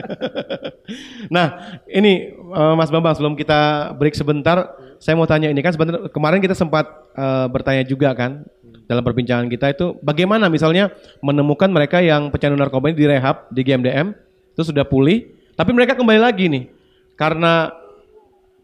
[1.29, 1.45] nah
[1.87, 3.59] ini eh, Mas Bambang sebelum kita
[3.95, 8.43] break sebentar, saya mau tanya ini kan sebentar kemarin kita sempat eh, bertanya juga kan
[8.89, 10.89] dalam perbincangan kita itu bagaimana misalnya
[11.21, 14.17] menemukan mereka yang pecandu narkoba ini direhab di GMDM
[14.57, 16.63] itu sudah pulih, tapi mereka kembali lagi nih
[17.13, 17.69] karena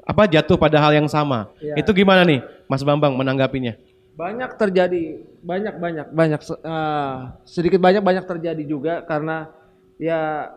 [0.02, 1.54] apa jatuh pada hal yang sama.
[1.62, 1.86] Iya.
[1.86, 3.78] Itu gimana nih Mas Bambang menanggapinya?
[4.16, 9.52] banyak terjadi banyak banyak banyak eh, sedikit banyak banyak terjadi juga karena
[10.00, 10.50] ya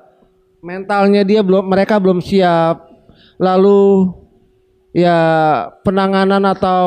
[0.62, 2.86] mentalnya dia belum mereka belum siap
[3.34, 4.14] lalu
[4.94, 5.18] ya
[5.82, 6.86] penanganan atau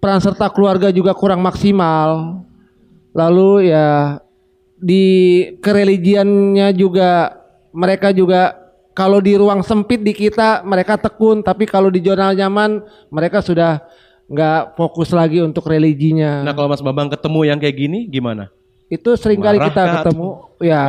[0.00, 2.40] peran serta keluarga juga kurang maksimal.
[3.12, 4.18] Lalu ya
[4.80, 5.04] di
[5.60, 7.36] kereligiannya juga
[7.70, 8.56] mereka juga
[8.96, 11.44] kalau di ruang sempit di kita mereka tekun.
[11.44, 12.80] Tapi kalau di zona nyaman
[13.12, 13.84] mereka sudah
[14.30, 16.40] nggak fokus lagi untuk religinya.
[16.42, 18.50] Nah kalau Mas Bambang ketemu yang kayak gini gimana?
[18.90, 20.82] itu sering kali Marah kita kah ketemu ya.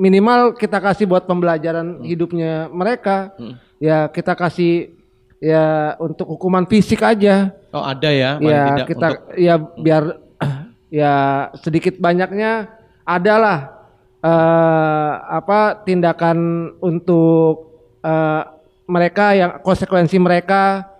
[0.00, 2.04] Minimal kita kasih buat pembelajaran Hmm.
[2.08, 3.36] hidupnya mereka.
[3.76, 4.96] Ya kita kasih
[5.42, 7.50] ya untuk hukuman fisik aja.
[7.74, 10.04] Oh ada ya, ya tidak kita untuk ya biar
[11.02, 11.14] ya
[11.58, 12.70] sedikit banyaknya
[13.02, 13.82] adalah
[14.22, 16.38] eh apa tindakan
[16.78, 17.74] untuk
[18.06, 18.42] eh,
[18.86, 20.92] mereka yang konsekuensi mereka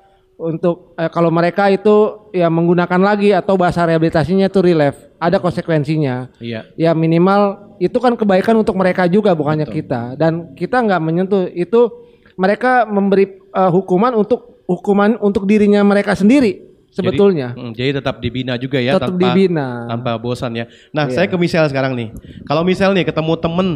[0.43, 6.35] untuk eh, kalau mereka itu ya menggunakan lagi atau bahasa rehabilitasinya itu relief, ada konsekuensinya.
[6.43, 6.67] Iya.
[6.75, 10.19] Ya minimal itu kan kebaikan untuk mereka juga bukannya kita.
[10.19, 11.47] Dan kita nggak menyentuh.
[11.55, 12.11] Itu
[12.43, 16.59] mereka memberi eh, hukuman untuk hukuman untuk dirinya mereka sendiri
[16.91, 17.55] sebetulnya.
[17.55, 19.87] Jadi, hmm, jadi tetap dibina juga ya Tetap tanpa dibina.
[19.87, 20.67] tanpa bosan ya.
[20.91, 21.15] Nah, Iya.
[21.15, 22.11] saya ke Michelle sekarang nih.
[22.45, 23.69] Kalau Michelle nih ketemu temen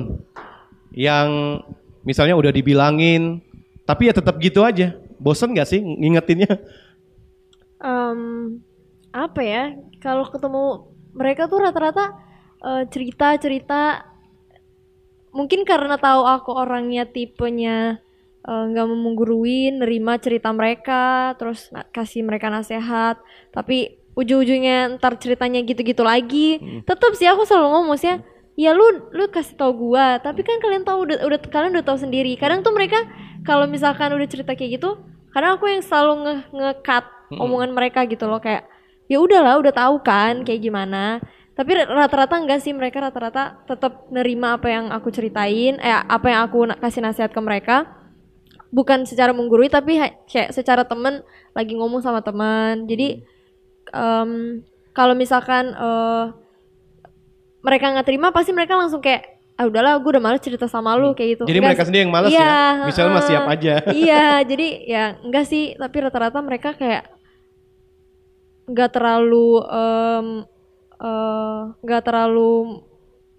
[0.90, 1.60] yang
[2.02, 3.38] misalnya udah dibilangin
[3.86, 4.98] tapi ya tetap gitu aja.
[5.16, 6.60] Bosan gak sih ngingetinnya?
[7.80, 8.20] Em,
[9.12, 9.72] apa ya?
[10.02, 10.64] Kalau ketemu
[11.16, 12.12] mereka tuh rata-rata
[12.60, 14.04] eh, cerita-cerita
[15.32, 18.00] mungkin karena tahu aku orangnya tipenya
[18.46, 23.18] eh, nggak memungguruin, nerima cerita mereka, terus kasih mereka nasihat,
[23.50, 26.62] tapi ujung-ujungnya ntar ceritanya gitu-gitu lagi.
[26.88, 28.16] Tetap sih aku selalu ngomong sih
[28.56, 31.98] ya, lu lu kasih tau gua, tapi kan kalian tahu udah, udah kalian udah tahu
[32.00, 32.32] sendiri.
[32.40, 33.04] Kadang tuh mereka
[33.44, 34.96] kalau misalkan udah cerita kayak gitu,
[35.36, 37.42] kadang aku yang selalu nge nge-cut Mm-mm.
[37.42, 38.64] omongan mereka gitu loh kayak
[39.10, 41.18] ya udahlah udah tahu kan kayak gimana
[41.56, 46.40] tapi rata-rata enggak sih mereka rata-rata tetap nerima apa yang aku ceritain eh apa yang
[46.46, 47.95] aku kasih nasihat ke mereka
[48.76, 49.96] bukan secara menggurui tapi
[50.28, 51.24] kayak secara temen
[51.56, 53.24] lagi ngomong sama teman jadi
[53.88, 54.60] em,
[54.92, 56.24] kalau misalkan eh,
[57.64, 61.16] mereka nggak terima pasti mereka langsung kayak ah udahlah gue udah males cerita sama lu
[61.16, 62.84] kayak gitu Jadi Enggak mereka sendiri yang males Iya, ya?
[62.84, 63.30] Misalnya mah heeh.
[63.32, 63.74] siap aja.
[64.04, 67.08] iya jadi ya enggak sih tapi rata-rata mereka kayak
[68.68, 70.26] nggak terlalu em,
[71.00, 72.84] eh, nggak terlalu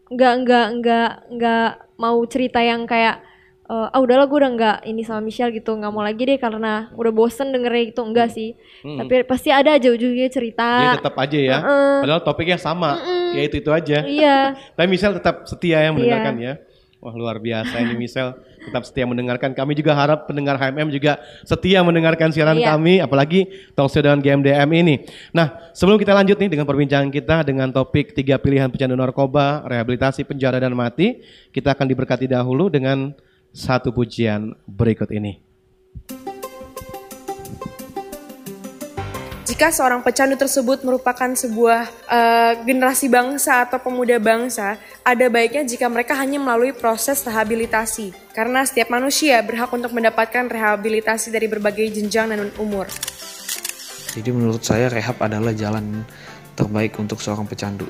[0.09, 1.69] nggak nggak nggak nggak
[2.01, 3.21] mau cerita yang kayak
[3.67, 6.87] eh, ah udahlah gue udah nggak ini sama Michelle gitu nggak mau lagi deh karena
[6.91, 8.95] udah bosen dengernya gitu enggak sih Hmm.
[8.97, 11.57] tapi pasti ada aja ujungnya cerita Dia tetap aja ya.
[11.59, 11.95] Heeh.
[12.05, 12.95] Padahal topiknya sama.
[13.33, 14.05] Ya itu itu aja.
[14.05, 14.37] Iya.
[14.77, 16.53] Tapi Michelle tetap setia ya mendengarkan Iya.
[16.55, 16.63] ya.
[16.97, 19.51] Wah luar biasa ini Michelle tetap setia mendengarkan.
[19.51, 22.69] Kami juga harap pendengar HMM juga setia mendengarkan siaran Iya.
[22.71, 24.95] kami, apalagi talkshow dengan GMDM ini.
[25.31, 30.21] Nah sebelum kita lanjut nih dengan perbincangan kita dengan topik tiga pilihan pecandu narkoba, rehabilitasi
[30.23, 33.11] penjara dan mati, kita akan diberkati dahulu dengan
[33.57, 35.41] satu pujian berikut ini.
[39.49, 45.89] Jika seorang pecandu tersebut merupakan sebuah eh, generasi bangsa atau pemuda bangsa, ada baiknya jika
[45.89, 48.13] mereka hanya melalui proses rehabilitasi.
[48.37, 52.85] Karena setiap manusia berhak untuk mendapatkan rehabilitasi dari berbagai jenjang dan umur.
[54.13, 56.05] Jadi menurut saya rehab adalah jalan
[56.53, 57.89] terbaik untuk seorang pecandu.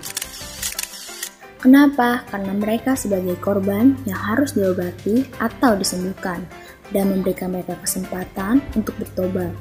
[1.58, 2.22] Kenapa?
[2.30, 6.46] Karena mereka sebagai korban yang harus diobati atau disembuhkan
[6.94, 9.52] dan memberikan mereka kesempatan untuk bertobat.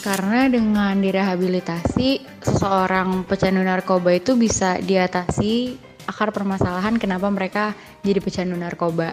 [0.00, 5.76] Karena dengan direhabilitasi, seseorang pecandu narkoba itu bisa diatasi
[6.08, 9.12] akar permasalahan kenapa mereka jadi pecandu narkoba.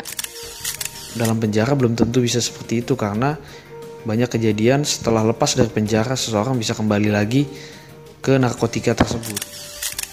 [1.20, 3.36] Dalam penjara belum tentu bisa seperti itu karena
[4.08, 7.44] banyak kejadian setelah lepas dari penjara seseorang bisa kembali lagi
[8.24, 9.42] ke narkotika tersebut.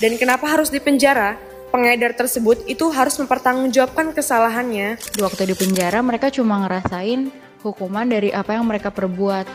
[0.02, 1.51] Dan kenapa harus dipenjara?
[1.72, 5.00] Pengedar tersebut itu harus mempertanggungjawabkan kesalahannya.
[5.00, 7.32] Di waktu di penjara mereka cuma ngerasain
[7.64, 9.48] hukuman dari apa yang mereka perbuat.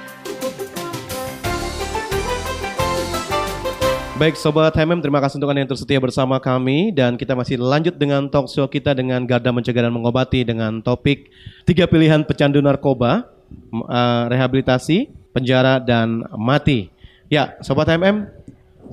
[4.17, 7.61] Baik Sobat HMM, terima kasih untuk Anda yang terus setia bersama kami dan kita masih
[7.61, 11.29] lanjut dengan talk show kita dengan Garda Mencegah dan Mengobati dengan topik
[11.69, 13.29] tiga pilihan pecandu narkoba,
[13.77, 16.89] eh, rehabilitasi, penjara dan mati.
[17.29, 18.25] Ya, Sobat HMM,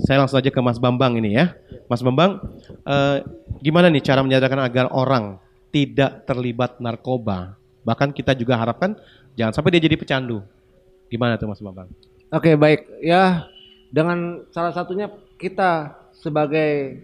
[0.02, 1.54] saya langsung aja ke Mas Bambang ini ya.
[1.87, 2.42] Mas Bambang,
[2.85, 3.18] eh,
[3.61, 5.38] gimana nih cara menyadarkan agar orang
[5.70, 7.54] tidak terlibat narkoba?
[7.85, 8.96] Bahkan kita juga harapkan
[9.35, 10.40] jangan sampai dia jadi pecandu.
[11.11, 11.90] Gimana tuh Mas Bambang?
[12.33, 13.46] Oke baik ya
[13.94, 15.07] dengan salah satunya
[15.38, 16.98] kita sebagai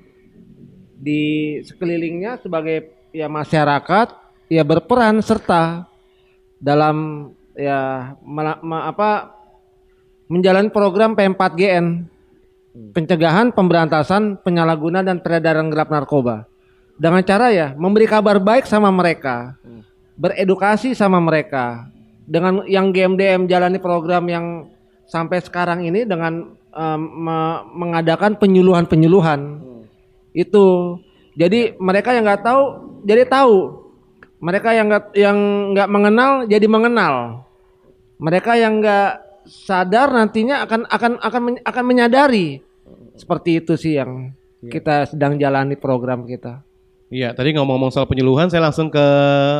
[0.99, 4.09] di sekelilingnya sebagai ya masyarakat
[4.51, 5.87] ya berperan serta
[6.59, 9.33] dalam ya mela- ma- apa
[10.27, 12.07] menjalani program P4GN
[12.71, 16.47] pencegahan pemberantasan penyalahgunaan dan peredaran gelap narkoba.
[17.01, 19.57] Dengan cara ya memberi kabar baik sama mereka.
[20.21, 21.89] Beredukasi sama mereka.
[22.29, 24.47] Dengan yang GMDM jalani program yang
[25.09, 29.65] sampai sekarang ini dengan em, me- mengadakan penyuluhan-penyuluhan.
[30.37, 31.01] Itu.
[31.35, 32.63] Jadi mereka yang nggak tahu
[33.03, 33.81] jadi tahu.
[34.41, 35.39] Mereka yang nggak yang
[35.75, 37.45] nggak mengenal jadi mengenal.
[38.21, 42.63] Mereka yang nggak sadar nantinya akan akan akan men- akan menyadari
[43.19, 44.31] seperti itu sih yang
[44.63, 46.63] kita sedang jalani program kita
[47.11, 49.03] Iya, tadi ngomong-ngomong soal penyuluhan, saya langsung ke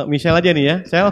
[0.07, 0.75] Michelle aja nih ya.
[0.87, 1.11] Sel,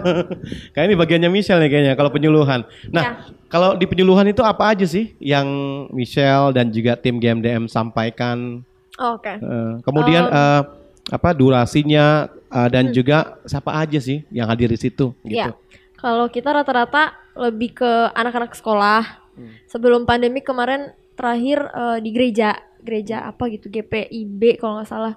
[0.72, 2.64] kayak ini bagiannya Michelle nih kayaknya kalau penyuluhan.
[2.96, 5.44] Nah, kalau di penyuluhan itu apa aja sih yang
[5.92, 8.64] Michelle dan juga tim GMDM sampaikan?
[8.96, 9.36] Oh, Oke.
[9.36, 10.62] Eh, kemudian Um, eh,
[11.12, 15.12] apa durasinya eh, dan juga siapa aja sih yang hadir di situ?
[15.28, 15.44] Gitu.
[15.44, 15.52] Ya,
[16.00, 19.04] kalau kita rata-rata lebih ke anak-anak sekolah.
[19.72, 25.16] Sebelum pandemi kemarin terakhir eh, di gereja, gereja apa gitu GPIB kalau nggak salah.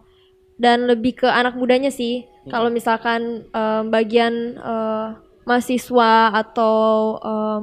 [0.55, 2.23] Dan lebih ke anak mudanya sih.
[2.47, 5.09] Kalau misalkan em, bagian eh,
[5.43, 7.63] mahasiswa atau em,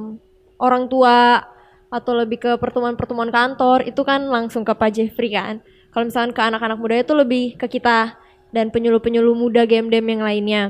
[0.60, 1.48] orang tua
[1.90, 5.64] atau lebih ke pertemuan-pertemuan kantor itu kan langsung ke Pak Jeffrey kan.
[5.90, 8.14] Kalau misalkan ke anak-anak muda itu lebih ke kita
[8.54, 10.62] dan penyuluh-penyuluh muda game-game yang lainnya.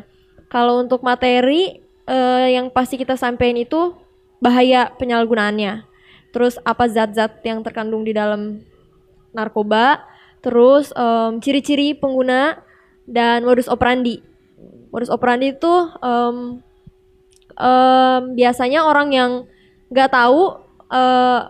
[0.49, 3.94] Kalau untuk materi eh, yang pasti kita sampaikan itu
[4.42, 5.86] bahaya penyalahgunaannya.
[6.34, 8.66] Terus apa zat-zat yang terkandung di dalam
[9.30, 10.02] narkoba,
[10.42, 12.58] terus em, ciri-ciri pengguna
[13.06, 14.22] dan modus operandi.
[14.90, 16.36] Modus operandi itu em,
[17.54, 19.30] em, biasanya orang yang
[19.90, 20.58] nggak tahu
[20.90, 21.40] eh,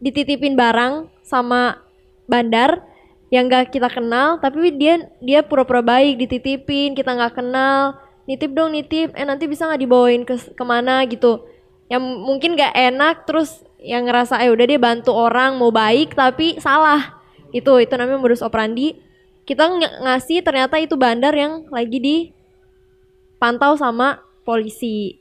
[0.00, 1.80] dititipin barang sama
[2.28, 2.84] bandar
[3.28, 8.76] yang nggak kita kenal tapi dia dia pura-pura baik dititipin kita nggak kenal nitip dong
[8.76, 9.16] nitip.
[9.16, 11.48] Eh nanti bisa nggak dibawain ke ke mana gitu.
[11.88, 16.60] Yang mungkin nggak enak terus yang ngerasa eh udah dia bantu orang mau baik tapi
[16.60, 17.16] salah.
[17.50, 19.00] Itu itu namanya modus operandi.
[19.48, 25.16] Kita ng- ngasih ternyata itu bandar yang lagi dipantau sama polisi.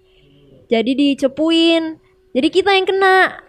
[0.67, 1.95] Jadi dicepuin.
[2.35, 3.39] Jadi kita yang kena.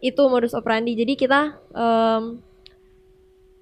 [0.00, 0.96] Itu modus operandi.
[0.96, 2.40] Jadi kita em,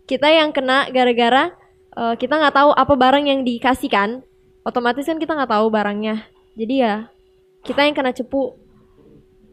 [0.06, 1.50] kita yang kena gara-gara
[1.98, 4.22] eh, kita nggak tahu apa barang yang dikasihkan
[4.66, 6.94] otomatis kan kita nggak tahu barangnya jadi ya
[7.62, 8.58] kita yang kena cepu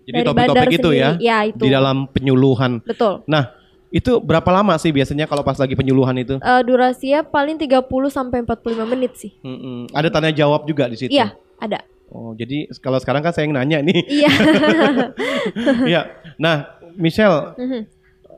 [0.04, 1.24] Jadi dari topik-topik itu ya, sendiri.
[1.24, 2.82] ya itu di dalam penyuluhan.
[2.84, 3.56] betul Nah,
[3.88, 6.36] itu berapa lama sih biasanya kalau pas lagi penyuluhan itu?
[6.36, 9.88] Eh, durasinya paling 30 sampai 45 menit sih Mm-mm.
[9.90, 11.08] Ada tanya jawab juga di situ.
[11.10, 14.02] iya ada Oh, jadi kalau sekarang kan saya yang nanya nih.
[14.08, 14.30] iya
[15.88, 16.02] Iya.
[16.36, 16.56] Nah,
[16.94, 17.82] Michelle, Mhm.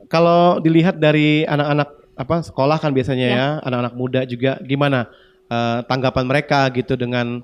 [0.06, 3.36] kalau dilihat dari anak-anak apa sekolah kan biasanya Ya.
[3.36, 5.10] ya, anak-anak muda juga gimana
[5.46, 7.42] eh, tanggapan mereka gitu dengan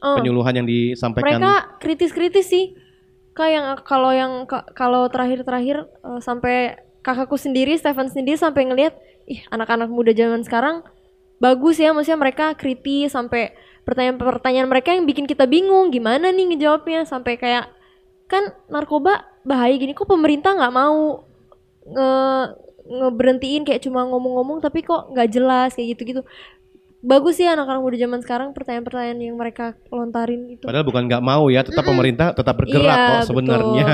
[0.00, 0.16] Oh.
[0.16, 1.36] penyuluhan yang disampaikan?
[1.36, 2.72] mereka kritis-kritis sih
[3.30, 6.56] kayak yang kalau yang ka- kalau terakhir-terakhir eh, sampai
[7.04, 10.80] kakakku sendiri Stefan sendiri sampai ngelihat ih anak-anak muda zaman sekarang
[11.36, 13.52] bagus ya maksudnya mereka kritis sampai
[13.84, 17.68] pertanyaan-pertanyaan mereka yang bikin kita bingung gimana nih ngejawabnya sampai kayak
[18.24, 21.24] kan narkoba bahaya gini kok pemerintah nggak mau
[21.82, 22.10] nge
[22.90, 26.24] ngeberhentiin kayak cuma ngomong-ngomong tapi kok nggak jelas kayak gitu-gitu
[27.00, 31.48] bagus sih anak-anak muda zaman sekarang pertanyaan-pertanyaan yang mereka lontarin itu Padahal bukan nggak mau
[31.48, 33.86] ya, tetap pemerintah tetap bergerak Iya, kok sebenarnya.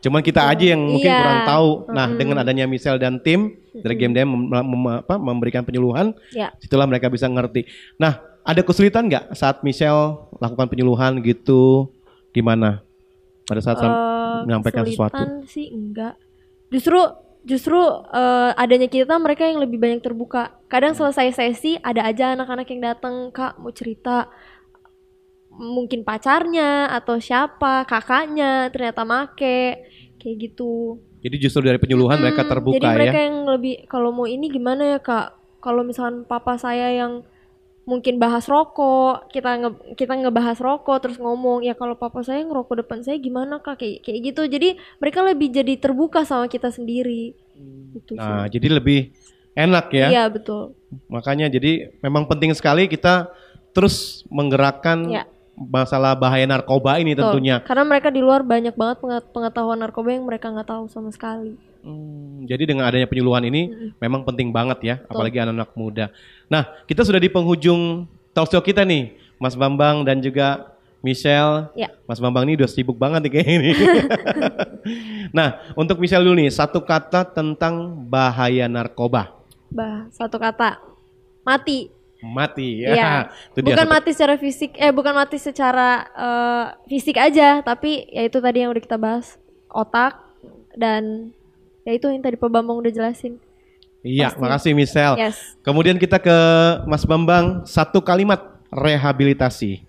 [0.00, 1.20] Cuman kita aja yang mungkin Iya.
[1.20, 1.68] kurang tahu.
[1.90, 2.18] Nah, Mm-mm.
[2.18, 6.56] dengan adanya Michelle dan tim dari Game Dem mem- mem- apa, memberikan penyuluhan, Ya.
[6.56, 7.68] situlah mereka bisa ngerti.
[7.94, 11.92] Nah, ada kesulitan nggak saat Michelle lakukan penyuluhan gitu?
[12.30, 12.80] Gimana?
[13.44, 13.88] Pada saat Eh,
[14.42, 15.12] menyampaikan sesuatu.
[15.14, 16.16] kesulitan sih enggak.
[16.68, 16.96] Justru
[17.44, 17.76] justru
[18.10, 20.56] eh, adanya kita mereka yang lebih banyak terbuka.
[20.66, 21.06] Kadang Hmm.
[21.06, 24.28] selesai sesi ada aja anak-anak yang datang, "Kak, mau cerita."
[25.54, 29.86] Mungkin pacarnya atau siapa, kakaknya ternyata make
[30.18, 30.98] kayak gitu.
[31.22, 33.24] Jadi justru dari penyuluhan mereka Mm, terbuka Jadi mereka ya.
[33.30, 35.38] yang lebih kalau mau ini gimana ya, Kak?
[35.62, 37.22] Kalau misalkan papa saya yang
[37.84, 42.84] mungkin bahas rokok, kita nge kita ngebahas rokok terus ngomong, "Ya kalau papa saya ngerokok
[42.84, 44.42] depan saya gimana, Kak?" Kayak kayak gitu.
[44.48, 44.68] Jadi
[44.98, 47.36] mereka lebih jadi terbuka sama kita sendiri.
[47.92, 48.58] Gitu Nah, sih.
[48.58, 49.12] jadi lebih
[49.54, 50.06] enak ya.
[50.10, 50.74] Iya, betul.
[51.06, 53.30] Makanya jadi memang penting sekali kita
[53.70, 55.24] terus menggerakkan Iya.
[55.54, 57.38] masalah bahaya narkoba ini Betul.
[57.38, 57.62] tentunya.
[57.62, 61.54] Karena mereka di luar banyak banget pengat- pengetahuan narkoba yang mereka nggak tahu sama sekali.
[61.84, 63.90] Hmm, Jadi dengan adanya penyuluhan ini Mm-mm.
[64.00, 66.06] memang penting banget ya, apalagi anak-anak muda.
[66.48, 70.72] Nah, kita sudah di penghujung talk show kita nih, Mas Bambang dan juga
[71.04, 71.68] Michelle.
[71.76, 71.92] Ya.
[72.08, 73.70] Mas Bambang ini udah sibuk banget nih kayaknya ini.
[75.36, 79.36] nah, untuk Michelle dulu nih, satu kata tentang bahaya narkoba.
[79.68, 80.80] Bah, satu kata.
[81.44, 81.92] Mati.
[82.24, 82.88] Mati ya.
[82.96, 83.10] Iya.
[83.52, 88.08] Itu dia bukan satu- mati secara fisik, eh bukan mati secara eh, fisik aja, tapi
[88.08, 89.36] ya itu tadi yang udah kita bahas,
[89.68, 90.16] otak
[90.72, 91.28] dan
[91.84, 93.36] ya itu yang tadi Pak Bambang udah jelasin.
[94.04, 94.40] Iya, Pasti.
[94.40, 95.16] makasih Michelle.
[95.16, 95.56] Yes.
[95.64, 96.36] Kemudian kita ke
[96.84, 99.80] Mas Bambang, satu kalimat rehabilitasi.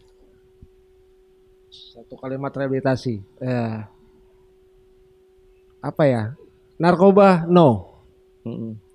[1.67, 3.19] Satu kalimat rehabilitasi.
[3.43, 3.91] Ya.
[5.83, 6.23] Apa ya?
[6.79, 7.91] Narkoba no.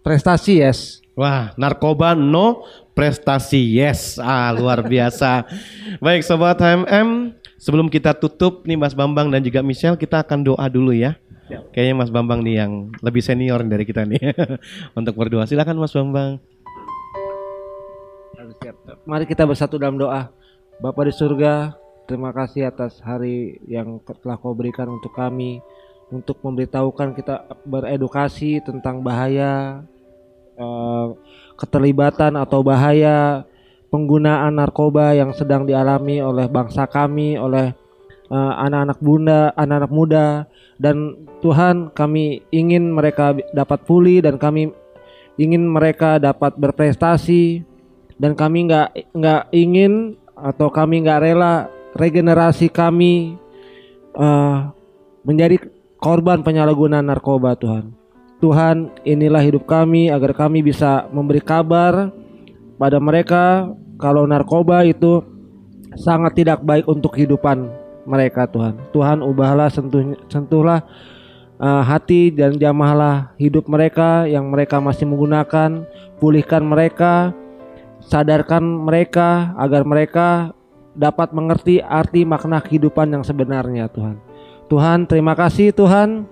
[0.01, 1.05] Prestasi yes.
[1.13, 2.65] Wah, narkoba no,
[2.97, 4.17] prestasi yes.
[4.17, 5.45] Ah, luar biasa.
[6.01, 10.65] Baik, sobat HMM, sebelum kita tutup nih Mas Bambang dan juga Michelle, kita akan doa
[10.73, 11.21] dulu ya.
[11.75, 14.23] Kayaknya Mas Bambang nih yang lebih senior dari kita nih
[14.99, 15.47] untuk berdoa.
[15.47, 16.39] Silakan Mas Bambang.
[19.07, 20.31] Mari kita bersatu dalam doa.
[20.81, 21.75] Bapa di surga,
[22.07, 25.59] terima kasih atas hari yang telah kau berikan untuk kami.
[26.11, 29.83] Untuk memberitahukan kita beredukasi tentang bahaya
[30.59, 31.07] eh,
[31.55, 33.47] keterlibatan atau bahaya
[33.95, 37.71] penggunaan narkoba yang sedang dialami oleh bangsa kami, oleh
[38.27, 40.27] eh, anak-anak bunda, anak-anak muda
[40.81, 44.73] dan Tuhan kami ingin mereka dapat pulih dan kami
[45.37, 47.61] ingin mereka dapat berprestasi
[48.17, 53.37] dan kami nggak nggak ingin atau kami nggak rela regenerasi kami
[54.17, 54.73] uh,
[55.21, 55.61] menjadi
[56.01, 57.93] korban penyalahgunaan narkoba Tuhan.
[58.41, 62.09] Tuhan inilah hidup kami agar kami bisa memberi kabar
[62.81, 63.69] pada mereka
[64.01, 65.21] kalau narkoba itu
[66.01, 67.69] sangat tidak baik untuk kehidupan
[68.05, 68.77] mereka Tuhan.
[68.91, 70.85] Tuhan ubahlah sentuh sentuhlah
[71.61, 75.85] uh, hati dan jamahlah hidup mereka yang mereka masih menggunakan,
[76.19, 77.37] pulihkan mereka,
[78.01, 80.57] sadarkan mereka agar mereka
[80.97, 84.19] dapat mengerti arti makna kehidupan yang sebenarnya Tuhan.
[84.67, 86.27] Tuhan, terima kasih Tuhan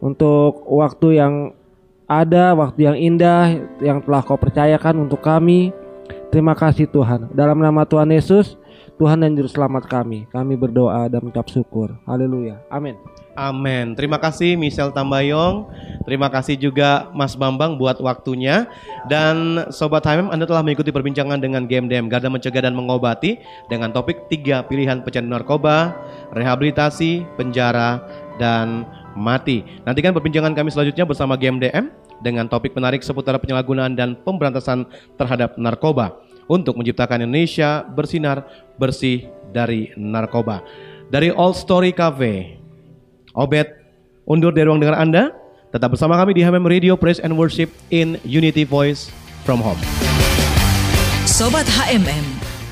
[0.00, 1.34] untuk waktu yang
[2.04, 5.72] ada, waktu yang indah yang telah Kau percayakan untuk kami.
[6.28, 7.30] Terima kasih Tuhan.
[7.32, 8.58] Dalam nama Tuhan Yesus,
[9.04, 11.92] Tuhan dan Juru Selamat kami, kami berdoa dan mengucap syukur.
[12.08, 12.56] Haleluya.
[12.72, 12.96] Amin.
[13.36, 13.92] Amin.
[13.92, 15.68] Terima kasih Michelle Tambayong.
[16.08, 18.64] Terima kasih juga Mas Bambang buat waktunya.
[19.04, 23.36] Dan Sobat HMM Anda telah mengikuti perbincangan dengan GMDM Garda Mencegah dan Mengobati
[23.68, 25.92] dengan topik tiga pilihan pecandu narkoba,
[26.32, 28.00] rehabilitasi, penjara,
[28.40, 29.68] dan mati.
[29.84, 31.92] Nantikan perbincangan kami selanjutnya bersama GMDM
[32.24, 34.88] dengan topik menarik seputar penyalahgunaan dan pemberantasan
[35.20, 38.44] terhadap narkoba untuk menciptakan Indonesia bersinar
[38.76, 40.64] bersih dari narkoba.
[41.08, 42.58] Dari All Story Cafe,
[43.34, 43.66] Obet
[44.30, 45.34] undur dari ruang dengar Anda.
[45.74, 49.10] Tetap bersama kami di HMM Radio Praise and Worship in Unity Voice
[49.42, 49.78] from Home.
[51.26, 52.22] Sobat HMM,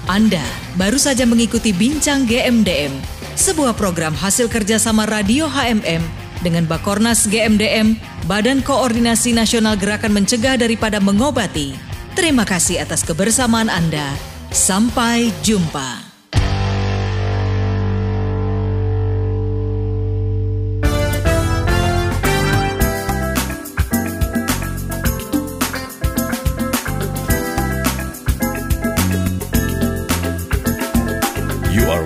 [0.07, 0.43] Anda
[0.79, 2.95] baru saja mengikuti Bincang GMDM,
[3.35, 5.99] sebuah program hasil kerjasama Radio HMM
[6.47, 7.99] dengan Bakornas GMDM,
[8.31, 11.91] Badan Koordinasi Nasional Gerakan Mencegah Daripada Mengobati.
[12.13, 14.13] Terima kasih atas kebersamaan Anda.
[14.53, 16.13] Sampai jumpa.